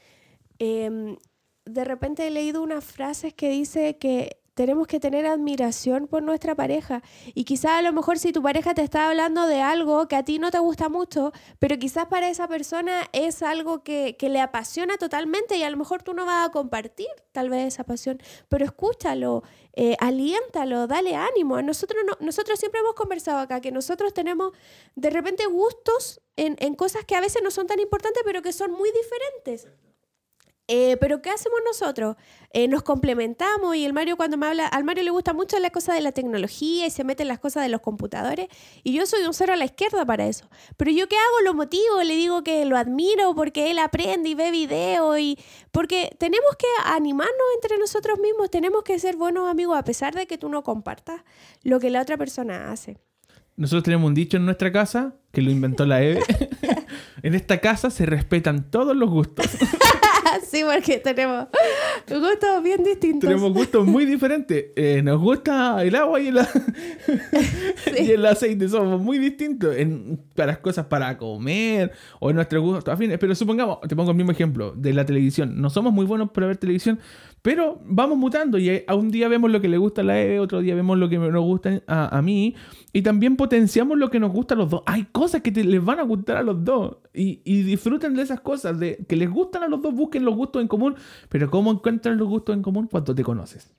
Em, 0.59 1.17
de 1.65 1.85
repente 1.85 2.27
he 2.27 2.31
leído 2.31 2.63
unas 2.63 2.85
frases 2.85 3.35
que 3.35 3.51
dice 3.51 3.99
que 3.99 4.38
tenemos 4.59 4.88
que 4.88 4.99
tener 4.99 5.25
admiración 5.25 6.09
por 6.09 6.25
nuestra 6.25 6.57
pareja. 6.57 7.01
Y 7.33 7.44
quizás 7.44 7.79
a 7.79 7.83
lo 7.83 7.92
mejor 7.92 8.18
si 8.18 8.33
tu 8.33 8.42
pareja 8.42 8.75
te 8.75 8.83
está 8.83 9.09
hablando 9.09 9.47
de 9.47 9.62
algo 9.62 10.09
que 10.09 10.16
a 10.16 10.25
ti 10.25 10.40
no 10.40 10.51
te 10.51 10.59
gusta 10.59 10.88
mucho, 10.88 11.31
pero 11.61 11.79
quizás 11.79 12.07
para 12.07 12.29
esa 12.29 12.49
persona 12.49 13.09
es 13.12 13.44
algo 13.44 13.85
que, 13.85 14.16
le 14.21 14.40
apasiona 14.40 14.97
totalmente 14.97 15.57
y 15.57 15.62
a 15.62 15.71
lo 15.71 15.77
mejor 15.77 16.03
tú 16.03 16.12
no 16.12 16.27
vas 16.27 16.49
a 16.49 16.51
compartir 16.51 17.07
tal 17.31 17.51
vez 17.51 17.68
esa 17.73 17.85
pasión, 17.85 18.21
pero 18.49 18.64
escúchalo, 18.64 19.44
eh, 19.75 19.94
aliéntalo, 20.01 20.88
dale 20.88 21.14
ánimo. 21.14 21.62
Nosotros, 21.62 22.03
nosotros 22.18 22.59
siempre 22.59 22.81
hemos 22.81 22.94
conversado 22.94 23.38
acá 23.38 23.61
que 23.61 23.71
nosotros 23.71 24.12
tenemos 24.12 24.55
de 24.97 25.11
repente 25.11 25.47
gustos 25.47 26.21
en, 26.35 26.57
en 26.59 26.75
cosas 26.75 27.05
que 27.05 27.14
a 27.14 27.21
veces 27.21 27.42
no 27.44 27.53
son 27.53 27.68
tan 27.68 27.79
importantes, 27.79 28.25
pero 28.25 28.42
que 28.42 28.53
son 28.53 28.73
muy 28.73 28.90
diferentes. 28.90 29.68
Eh, 30.71 30.99
pero 31.01 31.23
¿qué 31.23 31.31
hacemos 31.31 31.59
nosotros? 31.65 32.17
Eh, 32.53 32.69
nos 32.69 32.83
complementamos 32.83 33.75
y 33.75 33.87
el 33.87 33.95
Mario 33.95 34.19
cuando 34.19 34.37
me 34.37 34.47
habla, 34.47 34.67
al 34.67 34.85
Mario 34.85 35.03
le 35.03 35.11
gusta 35.11 35.33
mucho 35.33 35.59
la 35.59 35.71
cosa 35.71 35.95
de 35.95 36.03
la 36.03 36.13
tecnología 36.13 36.87
y 36.87 36.91
se 36.91 37.05
mete 37.05 37.23
en 37.23 37.29
las 37.29 37.39
cosas 37.39 37.63
de 37.63 37.71
los 37.71 37.81
computadores 37.81 38.49
y 38.85 38.93
yo 38.93 39.07
soy 39.07 39.25
un 39.25 39.33
cero 39.33 39.55
a 39.55 39.57
la 39.57 39.65
izquierda 39.65 40.05
para 40.05 40.27
eso. 40.27 40.51
Pero 40.77 40.91
yo 40.91 41.09
qué 41.09 41.17
hago, 41.17 41.45
lo 41.45 41.55
motivo, 41.55 42.03
le 42.05 42.15
digo 42.17 42.45
que 42.45 42.67
lo 42.67 42.77
admiro 42.77 43.35
porque 43.35 43.71
él 43.71 43.79
aprende 43.79 44.29
y 44.29 44.35
ve 44.35 44.51
videos 44.51 45.19
y 45.19 45.39
porque 45.73 46.15
tenemos 46.19 46.51
que 46.59 46.67
animarnos 46.85 47.35
entre 47.55 47.79
nosotros 47.79 48.19
mismos, 48.19 48.51
tenemos 48.51 48.83
que 48.83 48.99
ser 48.99 49.17
buenos 49.17 49.49
amigos 49.49 49.79
a 49.79 49.85
pesar 49.85 50.15
de 50.15 50.27
que 50.27 50.37
tú 50.37 50.51
no 50.51 50.63
compartas 50.63 51.23
lo 51.63 51.81
que 51.81 51.89
la 51.89 52.03
otra 52.03 52.19
persona 52.19 52.71
hace. 52.71 52.99
Nosotros 53.57 53.85
tenemos 53.85 54.07
un 54.07 54.15
dicho 54.15 54.37
en 54.37 54.45
nuestra 54.45 54.71
casa 54.71 55.17
que 55.33 55.41
lo 55.41 55.51
inventó 55.51 55.87
la 55.87 56.03
Eve. 56.03 56.23
en 57.23 57.35
esta 57.35 57.59
casa 57.59 57.91
se 57.91 58.07
respetan 58.07 58.71
todos 58.71 58.97
los 58.97 59.11
gustos. 59.11 59.47
sí, 60.51 60.62
porque 60.64 60.99
tenemos 60.99 61.47
gustos 62.09 62.62
bien 62.62 62.83
distintos. 62.83 63.29
Tenemos 63.29 63.53
gustos 63.53 63.87
muy 63.87 64.05
diferentes. 64.05 64.67
Eh, 64.77 65.03
nos 65.03 65.21
gusta 65.21 65.83
el 65.83 65.95
agua 65.95 66.21
y 66.21 66.29
el, 66.29 66.38
y 68.01 68.11
el 68.12 68.27
aceite. 68.27 68.69
Somos 68.69 69.01
muy 69.01 69.19
distintos 69.19 69.77
en, 69.77 70.21
para 70.35 70.53
las 70.53 70.59
cosas 70.59 70.87
para 70.87 71.17
comer 71.17 71.93
o 72.21 72.31
en 72.31 72.37
nuestros 72.37 72.62
gustos 72.62 72.93
afines. 72.93 73.19
Pero 73.19 73.35
supongamos, 73.35 73.81
te 73.83 73.95
pongo 73.97 74.11
el 74.11 74.17
mismo 74.17 74.33
ejemplo 74.33 74.73
de 74.73 74.93
la 74.93 75.05
televisión. 75.05 75.61
No 75.61 75.71
somos 75.71 75.93
muy 75.93 76.07
buenos 76.07 76.31
para 76.31 76.47
ver 76.47 76.57
televisión, 76.57 76.99
pero 77.42 77.81
vamos 77.85 78.18
mutando 78.18 78.59
y 78.59 78.85
a 78.87 78.94
un 78.94 79.11
día 79.11 79.29
vemos 79.29 79.51
lo 79.51 79.61
que 79.61 79.68
le 79.68 79.79
gusta 79.79 80.01
a 80.01 80.05
la 80.05 80.20
Eve, 80.20 80.40
otro 80.40 80.61
día 80.61 80.74
vemos 80.74 80.98
lo 80.98 81.09
que 81.09 81.18
nos 81.18 81.42
gusta 81.42 81.83
a, 81.87 82.22
mí 82.22 82.55
y 82.92 83.03
también 83.03 83.37
potenciamos 83.37 83.98
lo 83.98 84.11
que 84.11 84.20
nos 84.20 84.33
gusta 84.33 84.55
a 84.55 84.59
los 84.59 84.70
dos. 84.70 84.83
Hay 84.87 85.05
cosas 85.05 85.42
que 85.42 85.51
les 85.51 85.85
van 85.85 86.01
a 86.01 86.03
gustar 86.03 86.37
a 86.37 86.42
los 86.42 86.64
dos 86.64 86.98
y, 87.14 87.40
y, 87.44 87.62
disfruten 87.62 88.14
de 88.14 88.22
esas 88.22 88.40
cosas, 88.40 88.79
de 88.79 89.05
que 89.09 89.16
les 89.16 89.31
gustan 89.31 89.62
a 89.62 89.68
los 89.68 89.81
dos, 89.83 89.94
busquen 89.94 90.24
los 90.24 90.35
gustos 90.35 90.62
en 90.62 90.68
común, 90.68 90.96
pero 91.29 91.51
¿cómo 91.51 91.70
encuentran 91.70 92.16
los 92.16 92.29
gustos 92.29 92.55
en 92.55 92.62
común? 92.62 92.88
Cuando 92.90 93.14
te 93.14 93.22
conoces. 93.22 93.74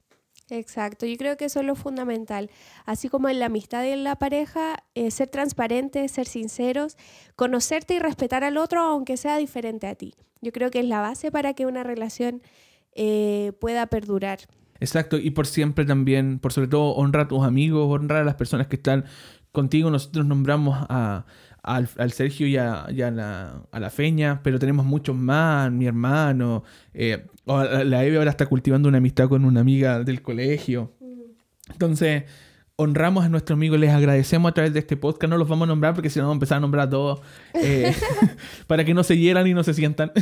Exacto, 0.52 1.06
yo 1.06 1.16
creo 1.18 1.38
que 1.38 1.46
eso 1.46 1.60
es 1.60 1.66
lo 1.66 1.76
fundamental. 1.76 2.50
Así 2.86 3.10
como 3.10 3.30
en 3.30 3.40
la 3.40 3.48
amistad 3.48 3.84
y 3.84 3.90
en 3.90 4.04
la 4.04 4.16
pareja, 4.16 4.84
eh, 4.96 5.12
ser 5.12 5.28
transparentes, 5.28 6.12
ser 6.12 6.28
sinceros, 6.28 6.98
conocerte 7.36 7.96
y 7.96 8.00
respetar 8.00 8.44
al 8.44 8.58
otro 8.58 8.82
aunque 8.82 9.18
sea 9.18 9.38
diferente 9.38 9.88
a 9.88 9.96
ti. 9.96 10.16
Yo 10.42 10.52
creo 10.52 10.72
que 10.72 10.80
es 10.80 10.86
la 10.86 11.02
base 11.02 11.32
para 11.32 11.54
que 11.54 11.66
una 11.66 11.84
relación 11.84 12.42
eh, 12.96 13.54
pueda 13.60 13.88
perdurar. 13.88 14.40
Exacto, 14.80 15.18
y 15.18 15.32
por 15.32 15.46
siempre 15.46 15.86
también, 15.86 16.40
por 16.40 16.54
sobre 16.54 16.70
todo, 16.70 16.94
honrar 16.96 17.26
a 17.26 17.28
tus 17.28 17.44
amigos, 17.44 17.88
honrar 17.90 18.22
a 18.22 18.24
las 18.24 18.36
personas 18.36 18.68
que 18.68 18.78
están 18.78 19.06
contigo. 19.52 19.92
Nosotros 19.92 20.26
nombramos 20.26 20.78
a, 20.90 21.26
al, 21.64 22.12
Sergio 22.12 22.48
y, 22.48 22.58
a, 22.58 22.88
la, 22.92 23.90
Feña, 23.92 24.42
pero 24.44 24.60
tenemos 24.60 24.86
muchos 24.86 25.16
más, 25.16 25.72
mi 25.72 25.86
hermano. 25.86 26.64
Eh, 26.94 27.26
la 27.46 28.06
Eve 28.06 28.18
ahora 28.18 28.32
está 28.32 28.46
cultivando 28.46 28.88
una 28.88 29.00
amistad 29.00 29.28
con 29.28 29.46
una 29.46 29.60
amiga 29.60 30.04
del 30.04 30.22
colegio. 30.22 30.94
Entonces, 31.70 32.24
honramos 32.82 33.26
a 33.26 33.30
nuestros 33.30 33.58
amigos, 33.58 33.78
les 33.78 33.92
agradecemos 33.92 34.50
a 34.50 34.54
través 34.54 34.72
de 34.72 34.80
este 34.80 34.96
podcast. 34.96 35.30
No 35.30 35.38
los 35.38 35.50
vamos 35.50 35.66
a 35.66 35.68
nombrar 35.68 35.94
porque 35.94 36.10
si 36.10 36.18
no 36.18 36.24
vamos 36.24 36.36
a 36.36 36.38
empezar 36.38 36.58
a 36.60 36.62
nombrar 36.62 36.88
a 36.88 36.90
todos 36.90 37.20
eh, 37.54 37.94
para 38.68 38.86
que 38.86 38.94
no 38.94 39.04
se 39.04 39.18
hieran 39.18 39.46
y 39.48 39.54
no 39.54 39.66
se 39.66 39.74
sientan. 39.74 40.14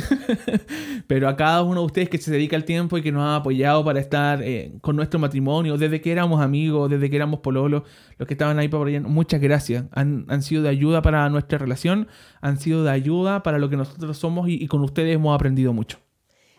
Pero 1.06 1.28
a 1.28 1.36
cada 1.36 1.62
uno 1.62 1.82
de 1.82 1.86
ustedes 1.86 2.08
que 2.08 2.18
se 2.18 2.32
dedica 2.32 2.56
el 2.56 2.64
tiempo 2.64 2.98
y 2.98 3.02
que 3.02 3.12
nos 3.12 3.22
ha 3.22 3.36
apoyado 3.36 3.84
para 3.84 4.00
estar 4.00 4.42
eh, 4.42 4.72
con 4.80 4.96
nuestro 4.96 5.20
matrimonio, 5.20 5.78
desde 5.78 6.00
que 6.00 6.10
éramos 6.10 6.40
amigos, 6.40 6.90
desde 6.90 7.08
que 7.08 7.14
éramos 7.14 7.38
pololos, 7.40 7.84
los 8.18 8.26
que 8.26 8.34
estaban 8.34 8.58
ahí 8.58 8.66
para 8.66 8.84
allá, 8.84 9.00
muchas 9.02 9.40
gracias. 9.40 9.84
Han, 9.92 10.42
sido 10.42 10.64
de 10.64 10.68
ayuda 10.68 11.00
para 11.00 11.30
nuestra 11.30 11.58
relación, 11.58 12.08
han 12.40 12.58
sido 12.58 12.82
de 12.82 12.90
ayuda 12.90 13.44
para 13.44 13.58
lo 13.58 13.70
que 13.70 13.76
nosotros 13.76 14.18
somos 14.18 14.48
y 14.48 14.66
con 14.66 14.82
ustedes 14.82 15.14
hemos 15.14 15.32
aprendido 15.32 15.72
mucho. 15.72 15.98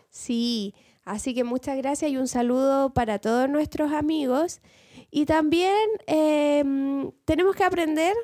Sí, 0.08 0.74
así 1.04 1.34
que 1.34 1.44
muchas 1.44 1.76
gracias 1.76 2.10
y 2.10 2.16
un 2.16 2.26
saludo 2.26 2.94
para 2.94 3.18
todos 3.18 3.50
nuestros 3.50 3.92
amigos. 3.92 4.62
Y 5.10 5.26
también 5.26 5.74
em, 6.06 7.10
tenemos 7.24 7.56
que 7.56 7.64
aprender 7.64 8.14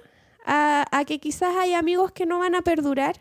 a, 0.44 1.04
que 1.06 1.18
quizás 1.18 1.56
hay 1.56 1.74
amigos 1.74 2.12
que 2.12 2.26
no 2.26 2.38
van 2.38 2.54
a 2.54 2.62
perdurar. 2.62 3.16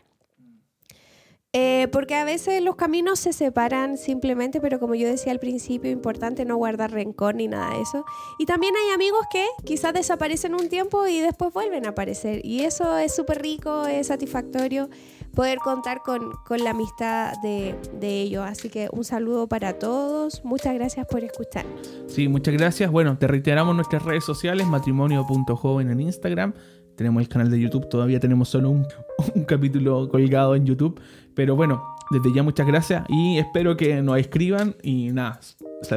Eh, 1.52 1.88
porque 1.90 2.14
a 2.14 2.24
veces 2.24 2.60
los 2.62 2.76
caminos 2.76 3.18
se 3.18 3.32
separan 3.32 3.96
simplemente, 3.96 4.60
pero 4.60 4.78
como 4.78 4.94
yo 4.94 5.08
decía 5.08 5.32
al 5.32 5.38
principio, 5.38 5.90
importante 5.90 6.44
no 6.44 6.56
guardar 6.56 6.90
rencor 6.92 7.34
ni 7.34 7.48
nada 7.48 7.74
de 7.74 7.80
eso. 7.80 8.04
Y 8.38 8.44
también 8.44 8.74
hay 8.76 8.94
amigos 8.94 9.24
que 9.30 9.46
quizás 9.64 9.94
desaparecen 9.94 10.54
un 10.54 10.68
tiempo 10.68 11.06
y 11.06 11.20
después 11.20 11.54
vuelven 11.54 11.86
a 11.86 11.90
aparecer. 11.90 12.44
Y 12.44 12.64
eso 12.64 12.98
es 12.98 13.14
súper 13.14 13.40
rico, 13.40 13.86
es 13.86 14.08
satisfactorio 14.08 14.90
poder 15.36 15.58
contar 15.58 16.02
con, 16.02 16.32
con 16.44 16.64
la 16.64 16.70
amistad 16.70 17.34
de, 17.42 17.76
de 18.00 18.22
ellos. 18.22 18.44
Así 18.44 18.68
que 18.68 18.88
un 18.90 19.04
saludo 19.04 19.46
para 19.46 19.78
todos. 19.78 20.44
Muchas 20.44 20.74
gracias 20.74 21.06
por 21.06 21.22
escuchar. 21.22 21.64
Sí, 22.08 22.26
muchas 22.26 22.54
gracias. 22.54 22.90
Bueno, 22.90 23.16
te 23.18 23.28
reiteramos 23.28 23.76
nuestras 23.76 24.02
redes 24.02 24.24
sociales, 24.24 24.66
matrimonio.joven 24.66 25.90
en 25.90 26.00
Instagram. 26.00 26.54
Tenemos 26.96 27.20
el 27.20 27.28
canal 27.28 27.50
de 27.50 27.60
YouTube, 27.60 27.88
todavía 27.90 28.18
tenemos 28.18 28.48
solo 28.48 28.70
un, 28.70 28.86
un 29.34 29.44
capítulo 29.44 30.08
colgado 30.08 30.56
en 30.56 30.64
YouTube. 30.64 30.98
Pero 31.34 31.54
bueno, 31.54 31.94
desde 32.10 32.32
ya 32.34 32.42
muchas 32.42 32.66
gracias 32.66 33.04
y 33.08 33.36
espero 33.38 33.76
que 33.76 34.00
nos 34.00 34.18
escriban 34.18 34.74
y 34.82 35.12
nada, 35.12 35.40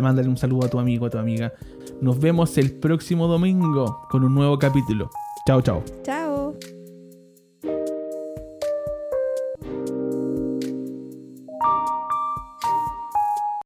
mándale 0.01 0.27
un 0.27 0.37
saludo 0.37 0.65
a 0.65 0.69
tu 0.69 0.77
amigo, 0.77 1.05
a 1.05 1.09
tu 1.09 1.17
amiga. 1.17 1.53
Nos 2.01 2.19
vemos 2.19 2.57
el 2.57 2.73
próximo 2.73 3.27
domingo 3.27 4.05
con 4.09 4.25
un 4.25 4.35
nuevo 4.35 4.59
capítulo. 4.59 5.09
Chao, 5.47 5.61
chao. 5.61 5.83
Chao. 6.03 6.28